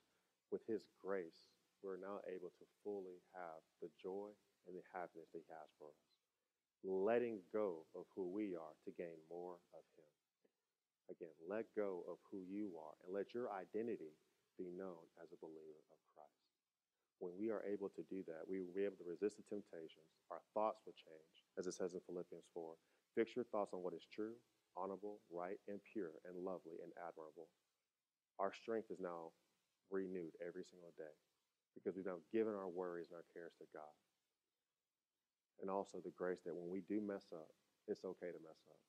with 0.52 0.62
his 0.68 0.82
grace, 1.02 1.50
we're 1.84 2.02
now 2.02 2.18
able 2.26 2.50
to 2.58 2.66
fully 2.82 3.22
have 3.38 3.62
the 3.82 3.90
joy 4.02 4.34
and 4.66 4.74
the 4.74 4.86
happiness 4.90 5.30
that 5.34 5.46
He 5.46 5.54
has 5.54 5.70
for 5.78 5.94
us. 5.94 6.02
Letting 6.82 7.42
go 7.54 7.86
of 7.94 8.06
who 8.16 8.30
we 8.30 8.58
are 8.58 8.74
to 8.86 8.92
gain 8.98 9.18
more 9.30 9.58
of 9.74 9.86
Him. 9.98 10.15
Again, 11.10 11.34
let 11.46 11.70
go 11.78 12.02
of 12.10 12.18
who 12.32 12.42
you 12.42 12.74
are 12.82 12.98
and 13.06 13.14
let 13.14 13.34
your 13.34 13.54
identity 13.54 14.18
be 14.58 14.74
known 14.74 15.06
as 15.22 15.30
a 15.30 15.42
believer 15.44 15.84
of 15.92 16.00
Christ. 16.18 16.46
When 17.22 17.38
we 17.38 17.54
are 17.54 17.64
able 17.64 17.94
to 17.94 18.04
do 18.10 18.26
that, 18.28 18.44
we 18.50 18.60
will 18.60 18.74
be 18.76 18.84
able 18.84 18.98
to 19.00 19.08
resist 19.08 19.38
the 19.38 19.46
temptations. 19.48 20.10
Our 20.34 20.42
thoughts 20.58 20.82
will 20.84 20.98
change, 20.98 21.36
as 21.56 21.68
it 21.68 21.78
says 21.78 21.94
in 21.94 22.04
Philippians 22.04 22.50
4. 22.54 22.76
Fix 23.16 23.36
your 23.36 23.48
thoughts 23.54 23.72
on 23.72 23.86
what 23.86 23.94
is 23.96 24.08
true, 24.12 24.36
honorable, 24.76 25.22
right, 25.32 25.62
and 25.70 25.80
pure, 25.94 26.20
and 26.28 26.36
lovely, 26.36 26.82
and 26.84 26.92
admirable. 27.00 27.48
Our 28.40 28.52
strength 28.52 28.92
is 28.92 29.00
now 29.00 29.32
renewed 29.92 30.36
every 30.44 30.66
single 30.68 30.92
day 30.98 31.16
because 31.76 31.96
we've 31.96 32.10
now 32.10 32.24
given 32.34 32.56
our 32.56 32.68
worries 32.68 33.12
and 33.12 33.20
our 33.20 33.28
cares 33.32 33.54
to 33.60 33.68
God. 33.72 33.94
And 35.62 35.72
also 35.72 36.04
the 36.04 36.12
grace 36.18 36.44
that 36.44 36.56
when 36.56 36.68
we 36.68 36.84
do 36.84 37.00
mess 37.00 37.32
up, 37.32 37.48
it's 37.88 38.04
okay 38.04 38.32
to 38.34 38.42
mess 38.44 38.60
up. 38.68 38.82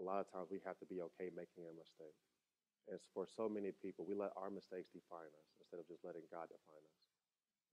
A 0.00 0.04
lot 0.04 0.24
of 0.24 0.32
times 0.32 0.48
we 0.48 0.64
have 0.64 0.80
to 0.80 0.88
be 0.88 1.04
okay 1.12 1.28
making 1.30 1.68
a 1.68 1.76
mistake. 1.76 2.16
And 2.88 2.98
for 3.12 3.28
so 3.28 3.46
many 3.46 3.70
people, 3.70 4.08
we 4.08 4.16
let 4.16 4.32
our 4.34 4.48
mistakes 4.50 4.88
define 4.90 5.30
us 5.36 5.48
instead 5.60 5.78
of 5.78 5.86
just 5.86 6.02
letting 6.02 6.24
God 6.32 6.48
define 6.48 6.82
us. 6.82 7.00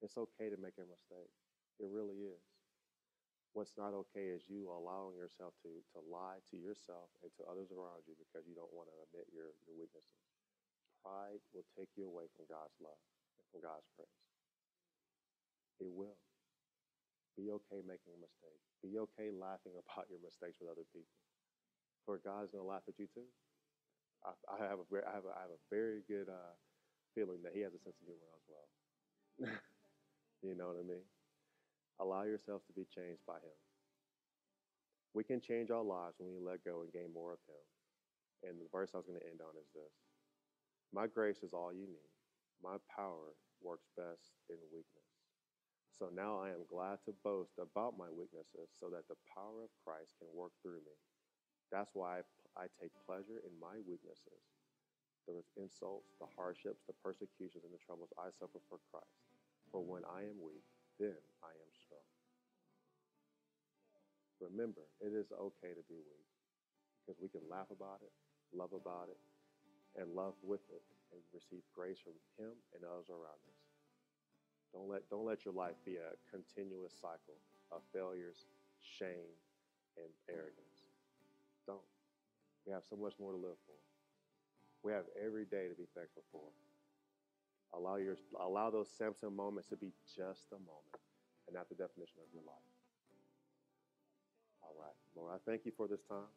It's 0.04 0.20
okay 0.20 0.52
to 0.52 0.60
make 0.60 0.78
a 0.78 0.86
mistake. 0.86 1.32
It 1.80 1.90
really 1.90 2.28
is. 2.30 2.44
What's 3.56 3.74
not 3.80 3.98
okay 4.06 4.30
is 4.30 4.46
you 4.46 4.70
allowing 4.70 5.18
yourself 5.18 5.58
to, 5.66 5.72
to 5.96 6.00
lie 6.06 6.44
to 6.54 6.58
yourself 6.60 7.10
and 7.26 7.34
to 7.40 7.48
others 7.50 7.74
around 7.74 8.06
you 8.06 8.14
because 8.20 8.46
you 8.46 8.54
don't 8.54 8.74
want 8.76 8.92
to 8.94 8.98
admit 9.10 9.32
your, 9.34 9.58
your 9.66 9.74
weaknesses. 9.80 10.22
Pride 11.02 11.42
will 11.56 11.66
take 11.74 11.90
you 11.98 12.06
away 12.06 12.30
from 12.38 12.46
God's 12.52 12.78
love 12.78 13.02
and 13.42 13.46
from 13.50 13.66
God's 13.66 13.90
praise. 13.98 14.22
It 15.82 15.90
will. 15.90 16.20
Be 17.38 17.50
okay 17.54 17.82
making 17.86 18.14
a 18.18 18.22
mistake. 18.22 18.62
Be 18.82 18.98
okay 19.10 19.30
laughing 19.34 19.78
about 19.82 20.10
your 20.10 20.22
mistakes 20.22 20.62
with 20.62 20.70
other 20.70 20.86
people. 20.94 21.18
For 22.08 22.24
God's 22.24 22.56
going 22.56 22.64
to 22.64 22.72
laugh 22.72 22.88
at 22.88 22.96
you 22.96 23.12
too. 23.12 23.28
I, 24.24 24.32
I, 24.48 24.56
have 24.64 24.80
a 24.80 24.88
very, 24.88 25.04
I 25.04 25.12
have 25.12 25.28
a, 25.28 25.34
I 25.36 25.44
have 25.44 25.52
a 25.52 25.62
very 25.68 26.08
good 26.08 26.32
uh, 26.32 26.56
feeling 27.12 27.44
that 27.44 27.52
He 27.52 27.68
has 27.68 27.76
a 27.76 27.84
sense 27.84 28.00
of 28.00 28.08
humor 28.08 28.32
as 28.32 28.46
well. 28.48 28.68
you 30.48 30.56
know 30.56 30.72
what 30.72 30.80
I 30.80 30.88
mean? 30.88 31.04
Allow 32.00 32.24
yourselves 32.24 32.64
to 32.72 32.74
be 32.74 32.88
changed 32.88 33.28
by 33.28 33.44
Him. 33.44 33.60
We 35.12 35.28
can 35.28 35.44
change 35.44 35.68
our 35.68 35.84
lives 35.84 36.16
when 36.16 36.32
we 36.32 36.40
let 36.40 36.64
go 36.64 36.88
and 36.88 36.96
gain 36.96 37.12
more 37.12 37.36
of 37.36 37.44
Him. 37.44 37.64
And 38.48 38.56
the 38.56 38.72
verse 38.72 38.96
I 38.96 39.04
was 39.04 39.10
going 39.12 39.20
to 39.20 39.28
end 39.28 39.44
on 39.44 39.60
is 39.60 39.68
this 39.76 39.92
My 40.96 41.12
grace 41.12 41.44
is 41.44 41.52
all 41.52 41.76
you 41.76 41.92
need. 41.92 42.12
My 42.64 42.80
power 42.88 43.36
works 43.60 43.92
best 44.00 44.32
in 44.48 44.64
weakness. 44.72 45.12
So 45.92 46.08
now 46.14 46.40
I 46.40 46.56
am 46.56 46.64
glad 46.72 47.04
to 47.04 47.20
boast 47.26 47.60
about 47.60 48.00
my 48.00 48.08
weaknesses 48.08 48.72
so 48.80 48.88
that 48.96 49.10
the 49.12 49.20
power 49.34 49.66
of 49.66 49.74
Christ 49.84 50.16
can 50.24 50.32
work 50.32 50.56
through 50.64 50.86
me. 50.88 50.96
That's 51.72 51.92
why 51.94 52.24
I, 52.56 52.66
take 52.80 52.96
pleasure 53.06 53.44
in 53.44 53.54
my 53.60 53.78
weaknesses, 53.86 54.42
the 55.28 55.44
insults, 55.60 56.16
the 56.18 56.30
hardships, 56.34 56.82
the 56.88 56.96
persecutions, 57.04 57.68
and 57.68 57.74
the 57.76 57.84
troubles 57.84 58.10
I 58.16 58.32
suffer 58.34 58.64
for 58.72 58.80
Christ. 58.90 59.20
For 59.70 59.84
when 59.84 60.08
I 60.08 60.24
am 60.24 60.40
weak, 60.40 60.64
then 60.98 61.20
I 61.44 61.52
am 61.52 61.72
strong. 61.76 62.08
Remember, 64.40 64.86
it 65.04 65.12
is 65.12 65.34
okay 65.34 65.76
to 65.76 65.84
be 65.90 66.00
weak 66.00 66.30
because 67.04 67.20
we 67.20 67.28
can 67.28 67.44
laugh 67.50 67.68
about 67.74 68.00
it, 68.06 68.14
love 68.56 68.72
about 68.72 69.10
it, 69.10 69.20
and 70.00 70.14
love 70.14 70.38
with 70.46 70.62
it 70.70 70.86
and 71.12 71.20
receive 71.34 71.66
grace 71.74 71.98
from 72.00 72.16
Him 72.38 72.54
and 72.76 72.86
others 72.86 73.10
around 73.10 73.42
us. 73.50 73.62
Don't 74.74 74.90
let, 74.90 75.10
don't 75.10 75.26
let 75.26 75.44
your 75.44 75.56
life 75.56 75.80
be 75.86 75.98
a 75.98 76.14
continuous 76.30 76.94
cycle 76.94 77.40
of 77.72 77.82
failures, 77.92 78.46
shame, 78.80 79.34
and 79.98 80.12
arrogance. 80.30 80.77
We 82.68 82.74
have 82.74 82.84
so 82.84 83.00
much 83.00 83.14
more 83.16 83.32
to 83.32 83.40
live 83.40 83.56
for. 83.64 83.80
We 84.84 84.92
have 84.92 85.08
every 85.16 85.46
day 85.46 85.72
to 85.72 85.76
be 85.76 85.88
thankful 85.96 86.24
for. 86.32 86.44
Allow, 87.74 87.96
your, 87.96 88.16
allow 88.40 88.70
those 88.70 88.90
Samson 88.92 89.36
moments 89.36 89.70
to 89.70 89.78
be 89.78 89.92
just 90.04 90.52
a 90.52 90.60
moment 90.60 91.00
and 91.48 91.56
not 91.56 91.70
the 91.70 91.76
definition 91.76 92.20
of 92.20 92.28
your 92.36 92.44
life. 92.44 92.68
All 94.64 94.76
right. 94.76 94.96
Lord, 95.16 95.32
I 95.32 95.40
thank 95.50 95.66
you 95.66 95.72
for 95.76 95.88
this 95.88 96.04
time. 96.04 96.28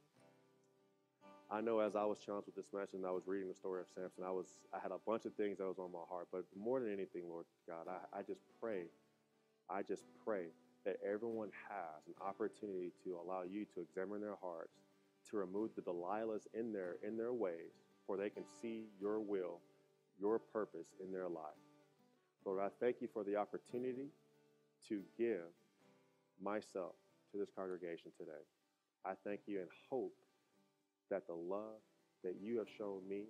I 1.50 1.60
know 1.60 1.80
as 1.80 1.96
I 1.96 2.04
was 2.06 2.18
challenged 2.22 2.46
with 2.46 2.54
this 2.54 2.70
message 2.72 2.94
and 2.94 3.06
I 3.06 3.10
was 3.10 3.26
reading 3.26 3.48
the 3.48 3.58
story 3.58 3.82
of 3.82 3.90
Samson, 3.90 4.22
I 4.22 4.30
was 4.30 4.46
I 4.70 4.78
had 4.78 4.94
a 4.94 5.02
bunch 5.02 5.26
of 5.26 5.34
things 5.34 5.58
that 5.58 5.66
was 5.66 5.82
on 5.82 5.90
my 5.90 6.06
heart. 6.08 6.28
But 6.30 6.46
more 6.54 6.78
than 6.78 6.92
anything, 6.92 7.26
Lord 7.26 7.46
God, 7.66 7.90
I, 7.90 8.20
I 8.20 8.22
just 8.22 8.46
pray, 8.62 8.86
I 9.68 9.82
just 9.82 10.06
pray 10.24 10.54
that 10.86 11.02
everyone 11.02 11.50
has 11.66 12.06
an 12.06 12.14
opportunity 12.22 12.94
to 13.02 13.18
allow 13.18 13.42
you 13.42 13.66
to 13.74 13.82
examine 13.82 14.20
their 14.22 14.38
hearts, 14.40 14.78
to 15.28 15.36
remove 15.36 15.70
the 15.74 15.82
Delilahs 15.82 16.46
in 16.54 16.72
their 16.72 16.96
in 17.06 17.16
their 17.16 17.32
ways, 17.32 17.72
for 18.06 18.16
they 18.16 18.30
can 18.30 18.44
see 18.62 18.86
your 19.00 19.20
will, 19.20 19.60
your 20.18 20.38
purpose 20.38 20.88
in 21.02 21.12
their 21.12 21.28
life. 21.28 21.60
Lord, 22.44 22.60
I 22.60 22.68
thank 22.80 22.96
you 23.00 23.08
for 23.12 23.22
the 23.22 23.36
opportunity 23.36 24.08
to 24.88 25.02
give 25.18 25.52
myself 26.42 26.94
to 27.32 27.38
this 27.38 27.50
congregation 27.54 28.10
today. 28.18 28.42
I 29.04 29.12
thank 29.24 29.40
you 29.46 29.60
and 29.60 29.68
hope 29.90 30.14
that 31.10 31.26
the 31.26 31.34
love 31.34 31.80
that 32.24 32.36
you 32.40 32.58
have 32.58 32.68
shown 32.68 33.00
me 33.08 33.24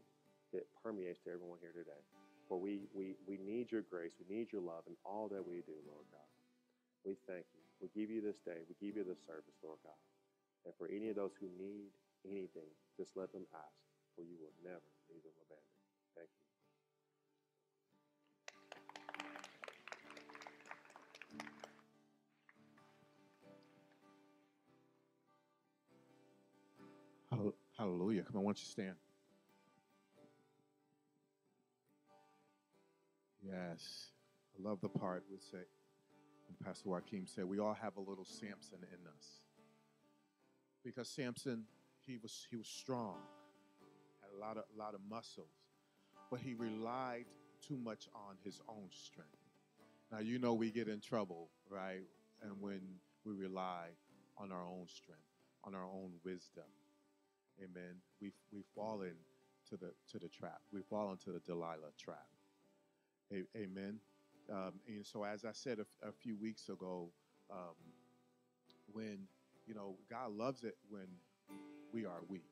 that 0.52 0.66
permeates 0.82 1.20
to 1.24 1.30
everyone 1.30 1.58
here 1.60 1.72
today. 1.72 2.02
For 2.48 2.58
we, 2.58 2.80
we, 2.94 3.14
we 3.26 3.38
need 3.38 3.70
your 3.70 3.82
grace, 3.82 4.12
we 4.18 4.26
need 4.34 4.52
your 4.52 4.62
love 4.62 4.82
in 4.88 4.94
all 5.04 5.28
that 5.28 5.46
we 5.46 5.62
do, 5.62 5.78
Lord 5.86 6.06
God. 6.10 6.26
We 7.04 7.14
thank 7.26 7.46
you. 7.54 7.62
We 7.80 7.88
give 7.94 8.10
you 8.10 8.20
this 8.20 8.36
day, 8.44 8.58
we 8.68 8.74
give 8.84 8.96
you 8.96 9.04
this 9.04 9.22
service, 9.26 9.54
Lord 9.62 9.78
God. 9.84 9.94
And 10.64 10.74
for 10.76 10.86
any 10.88 11.08
of 11.08 11.16
those 11.16 11.32
who 11.40 11.48
need 11.58 11.90
anything, 12.24 12.68
just 12.96 13.16
let 13.16 13.32
them 13.32 13.46
ask, 13.54 13.80
for 14.14 14.22
you 14.22 14.36
will 14.40 14.52
never 14.62 14.80
leave 15.08 15.22
them 15.22 15.32
abandoned. 15.46 15.66
Thank 16.16 16.28
you. 16.28 16.36
Hallelujah. 27.78 28.22
Come 28.24 28.36
on, 28.36 28.42
why 28.44 28.48
don't 28.50 28.58
you 28.58 28.66
stand? 28.66 28.96
Yes. 33.42 34.10
I 34.54 34.68
love 34.68 34.80
the 34.82 34.90
part 34.90 35.24
we 35.30 35.38
say, 35.38 35.64
Pastor 36.62 36.90
Joaquin 36.90 37.26
said, 37.26 37.46
we 37.46 37.58
all 37.58 37.72
have 37.72 37.96
a 37.96 38.00
little 38.00 38.26
Samson 38.26 38.80
in 38.82 39.06
us. 39.08 39.40
Because 40.84 41.08
Samson, 41.08 41.64
he 42.06 42.18
was 42.22 42.46
he 42.50 42.56
was 42.56 42.66
strong, 42.66 43.16
had 44.22 44.36
a 44.36 44.40
lot 44.40 44.56
of 44.56 44.64
a 44.74 44.78
lot 44.78 44.94
of 44.94 45.00
muscles, 45.08 45.52
but 46.30 46.40
he 46.40 46.54
relied 46.54 47.26
too 47.66 47.76
much 47.76 48.08
on 48.14 48.36
his 48.44 48.60
own 48.68 48.88
strength. 48.90 49.30
Now 50.10 50.18
you 50.18 50.38
know 50.38 50.54
we 50.54 50.70
get 50.70 50.88
in 50.88 51.00
trouble, 51.00 51.50
right? 51.68 52.02
And 52.42 52.60
when 52.60 52.80
we 53.24 53.34
rely 53.34 53.88
on 54.38 54.50
our 54.50 54.66
own 54.66 54.86
strength, 54.88 55.22
on 55.64 55.74
our 55.74 55.84
own 55.84 56.12
wisdom, 56.24 56.64
Amen. 57.62 57.96
We've 58.20 58.32
we've 58.52 58.64
fallen 58.74 59.14
to 59.68 59.76
the 59.76 59.92
to 60.10 60.18
the 60.18 60.28
trap. 60.28 60.60
We've 60.72 60.84
fallen 60.84 61.18
to 61.18 61.32
the 61.32 61.40
Delilah 61.40 61.92
trap. 61.98 62.26
A- 63.32 63.58
amen. 63.58 63.98
Um, 64.50 64.72
and 64.88 65.04
so, 65.06 65.24
as 65.24 65.44
I 65.44 65.52
said 65.52 65.78
a, 65.78 66.08
a 66.08 66.12
few 66.12 66.36
weeks 66.36 66.68
ago, 66.68 67.10
um, 67.50 67.76
when 68.92 69.28
you 69.70 69.76
know 69.76 69.94
God 70.10 70.32
loves 70.32 70.64
it 70.64 70.76
when 70.88 71.06
we 71.92 72.04
are 72.04 72.22
weak, 72.28 72.50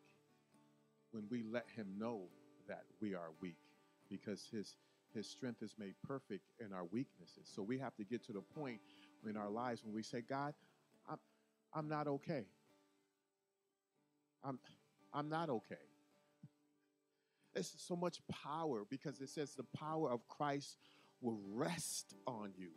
when 1.10 1.24
we 1.28 1.42
let 1.42 1.66
Him 1.74 1.88
know 1.98 2.28
that 2.68 2.84
we 3.00 3.12
are 3.12 3.30
weak, 3.42 3.58
because 4.08 4.46
His 4.52 4.76
His 5.12 5.28
strength 5.28 5.60
is 5.60 5.74
made 5.76 5.94
perfect 6.06 6.52
in 6.64 6.72
our 6.72 6.84
weaknesses. 6.84 7.50
So 7.52 7.60
we 7.60 7.76
have 7.78 7.96
to 7.96 8.04
get 8.04 8.24
to 8.26 8.32
the 8.32 8.40
point 8.40 8.78
in 9.28 9.36
our 9.36 9.50
lives 9.50 9.82
when 9.84 9.92
we 9.92 10.04
say, 10.04 10.20
God, 10.20 10.54
I'm 11.10 11.18
I'm 11.74 11.88
not 11.88 12.06
okay. 12.06 12.44
I'm 14.44 14.60
I'm 15.12 15.28
not 15.28 15.50
okay. 15.50 15.74
It's 17.56 17.74
so 17.78 17.96
much 17.96 18.20
power 18.30 18.84
because 18.88 19.20
it 19.20 19.30
says 19.30 19.56
the 19.56 19.66
power 19.76 20.12
of 20.12 20.20
Christ 20.28 20.76
will 21.20 21.40
rest 21.52 22.14
on 22.28 22.52
you. 22.56 22.68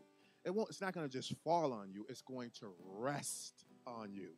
It 0.43 0.49
won't, 0.49 0.69
it's 0.69 0.81
not 0.81 0.93
going 0.93 1.07
to 1.07 1.11
just 1.11 1.35
fall 1.43 1.71
on 1.71 1.91
you, 1.93 2.07
it's 2.09 2.23
going 2.23 2.49
to 2.61 2.73
rest 2.97 3.65
on 3.85 4.13
you. 4.13 4.29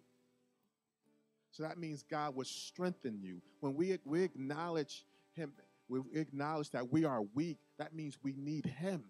So 1.52 1.64
that 1.64 1.78
means 1.78 2.04
God 2.04 2.36
will 2.36 2.46
strengthen 2.46 3.22
you. 3.22 3.42
When 3.60 3.76
we, 3.76 3.98
we 4.06 4.24
acknowledge 4.24 5.06
Him, 5.34 5.54
we 5.88 6.00
acknowledge 6.14 6.72
that 6.72 6.92
we 6.92 7.06
are 7.06 7.22
weak, 7.36 7.60
that 7.78 7.94
means 7.94 8.18
we 8.24 8.34
need 8.36 8.66
Him. 8.66 9.04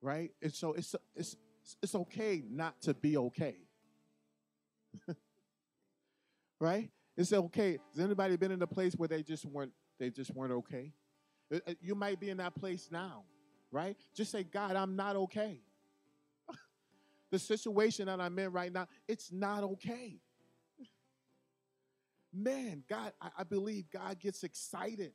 Right? 0.00 0.30
And 0.40 0.54
so 0.54 0.74
it's, 0.74 0.94
it's, 1.16 1.36
it's 1.82 1.94
okay 1.94 2.42
not 2.48 2.80
to 2.82 2.94
be 2.94 3.16
okay. 3.16 3.56
right? 6.60 6.90
It's 7.16 7.32
okay. 7.32 7.78
Has 7.94 8.04
anybody 8.04 8.36
been 8.36 8.52
in 8.52 8.62
a 8.62 8.66
place 8.66 8.94
where 8.94 9.08
they 9.08 9.24
just 9.24 9.44
weren't 9.44 9.72
they 9.98 10.10
just 10.10 10.32
weren't 10.32 10.52
okay? 10.52 10.92
Uh, 11.52 11.58
uh, 11.66 11.74
you 11.80 11.96
might 11.96 12.20
be 12.20 12.30
in 12.30 12.36
that 12.36 12.54
place 12.54 12.88
now, 12.92 13.24
right? 13.72 13.96
Just 14.14 14.30
say, 14.30 14.44
God, 14.44 14.76
I'm 14.76 14.94
not 14.94 15.16
okay. 15.16 15.60
The 17.30 17.38
situation 17.38 18.06
that 18.06 18.20
I'm 18.20 18.38
in 18.38 18.52
right 18.52 18.72
now, 18.72 18.86
it's 19.06 19.30
not 19.32 19.64
okay. 19.64 20.20
Man, 22.32 22.84
God, 22.88 23.12
I, 23.20 23.28
I 23.38 23.44
believe 23.44 23.90
God 23.90 24.18
gets 24.20 24.44
excited 24.44 25.12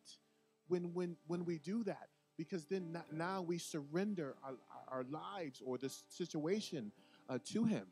when 0.68 0.94
when 0.94 1.16
when 1.28 1.46
we 1.46 1.60
do 1.60 1.84
that 1.84 2.10
because 2.38 2.66
then 2.66 2.98
now 3.12 3.42
we 3.42 3.58
surrender 3.58 4.36
our, 4.44 4.56
our 4.88 5.04
lives 5.04 5.62
or 5.64 5.78
the 5.78 5.94
situation 6.10 6.92
uh, 7.30 7.38
to 7.52 7.66
Him. 7.66 7.86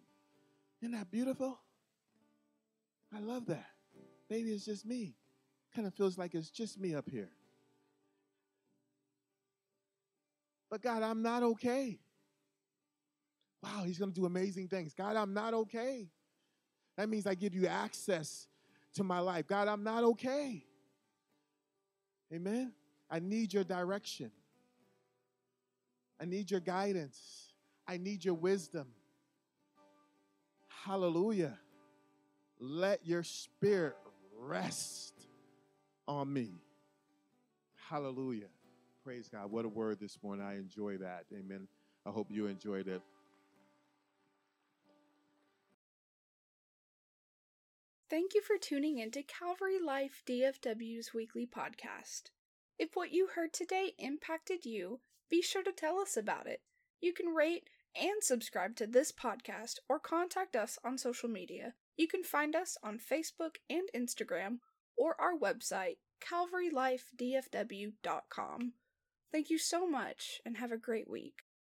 Isn't 0.81 0.93
that 0.93 1.11
beautiful? 1.11 1.59
I 3.15 3.19
love 3.19 3.45
that. 3.47 3.67
Maybe 4.29 4.51
it's 4.51 4.65
just 4.65 4.85
me. 4.85 5.15
Kind 5.75 5.87
of 5.87 5.93
feels 5.93 6.17
like 6.17 6.33
it's 6.33 6.49
just 6.49 6.79
me 6.79 6.95
up 6.95 7.09
here. 7.09 7.29
But 10.69 10.81
God, 10.81 11.03
I'm 11.03 11.21
not 11.21 11.43
okay. 11.43 11.99
Wow, 13.63 13.83
He's 13.85 13.97
going 13.97 14.11
to 14.11 14.19
do 14.19 14.25
amazing 14.25 14.67
things. 14.67 14.93
God, 14.93 15.15
I'm 15.15 15.33
not 15.33 15.53
okay. 15.53 16.09
That 16.97 17.09
means 17.09 17.27
I 17.27 17.35
give 17.35 17.53
you 17.53 17.67
access 17.67 18.47
to 18.95 19.03
my 19.03 19.19
life. 19.19 19.47
God, 19.47 19.67
I'm 19.67 19.83
not 19.83 20.03
okay. 20.03 20.65
Amen. 22.33 22.73
I 23.09 23.19
need 23.19 23.53
your 23.53 23.63
direction. 23.63 24.31
I 26.19 26.25
need 26.25 26.49
your 26.51 26.59
guidance. 26.59 27.53
I 27.87 27.97
need 27.97 28.23
your 28.23 28.35
wisdom. 28.35 28.87
Hallelujah. 30.67 31.57
Let 32.59 33.05
your 33.05 33.23
spirit 33.23 33.95
rest 34.39 35.13
on 36.07 36.31
me. 36.31 36.51
Hallelujah. 37.89 38.47
Praise 39.03 39.29
God. 39.29 39.51
What 39.51 39.65
a 39.65 39.69
word 39.69 39.99
this 39.99 40.17
morning. 40.23 40.45
I 40.45 40.57
enjoy 40.57 40.97
that. 40.97 41.25
Amen. 41.33 41.67
I 42.05 42.11
hope 42.11 42.27
you 42.29 42.47
enjoyed 42.47 42.87
it. 42.87 43.01
Thank 48.11 48.35
you 48.35 48.41
for 48.41 48.57
tuning 48.57 48.99
into 48.99 49.23
Calvary 49.23 49.79
Life 49.79 50.21
DFW's 50.27 51.13
weekly 51.13 51.47
podcast. 51.47 52.23
If 52.77 52.89
what 52.93 53.13
you 53.13 53.29
heard 53.35 53.53
today 53.53 53.93
impacted 53.97 54.65
you, 54.65 54.99
be 55.29 55.41
sure 55.41 55.63
to 55.63 55.71
tell 55.71 55.97
us 55.97 56.17
about 56.17 56.45
it. 56.45 56.59
You 56.99 57.13
can 57.13 57.27
rate 57.27 57.69
and 57.95 58.21
subscribe 58.21 58.75
to 58.75 58.85
this 58.85 59.13
podcast 59.13 59.75
or 59.87 59.97
contact 59.97 60.57
us 60.57 60.77
on 60.83 60.97
social 60.97 61.29
media. 61.29 61.75
You 61.95 62.09
can 62.09 62.25
find 62.25 62.53
us 62.53 62.77
on 62.83 62.99
Facebook 62.99 63.55
and 63.69 63.87
Instagram 63.95 64.57
or 64.97 65.15
our 65.17 65.37
website, 65.37 65.99
calvarylifedfw.com. 66.21 68.73
Thank 69.31 69.49
you 69.49 69.57
so 69.57 69.87
much 69.87 70.41
and 70.45 70.57
have 70.57 70.73
a 70.73 70.77
great 70.77 71.09
week. 71.09 71.43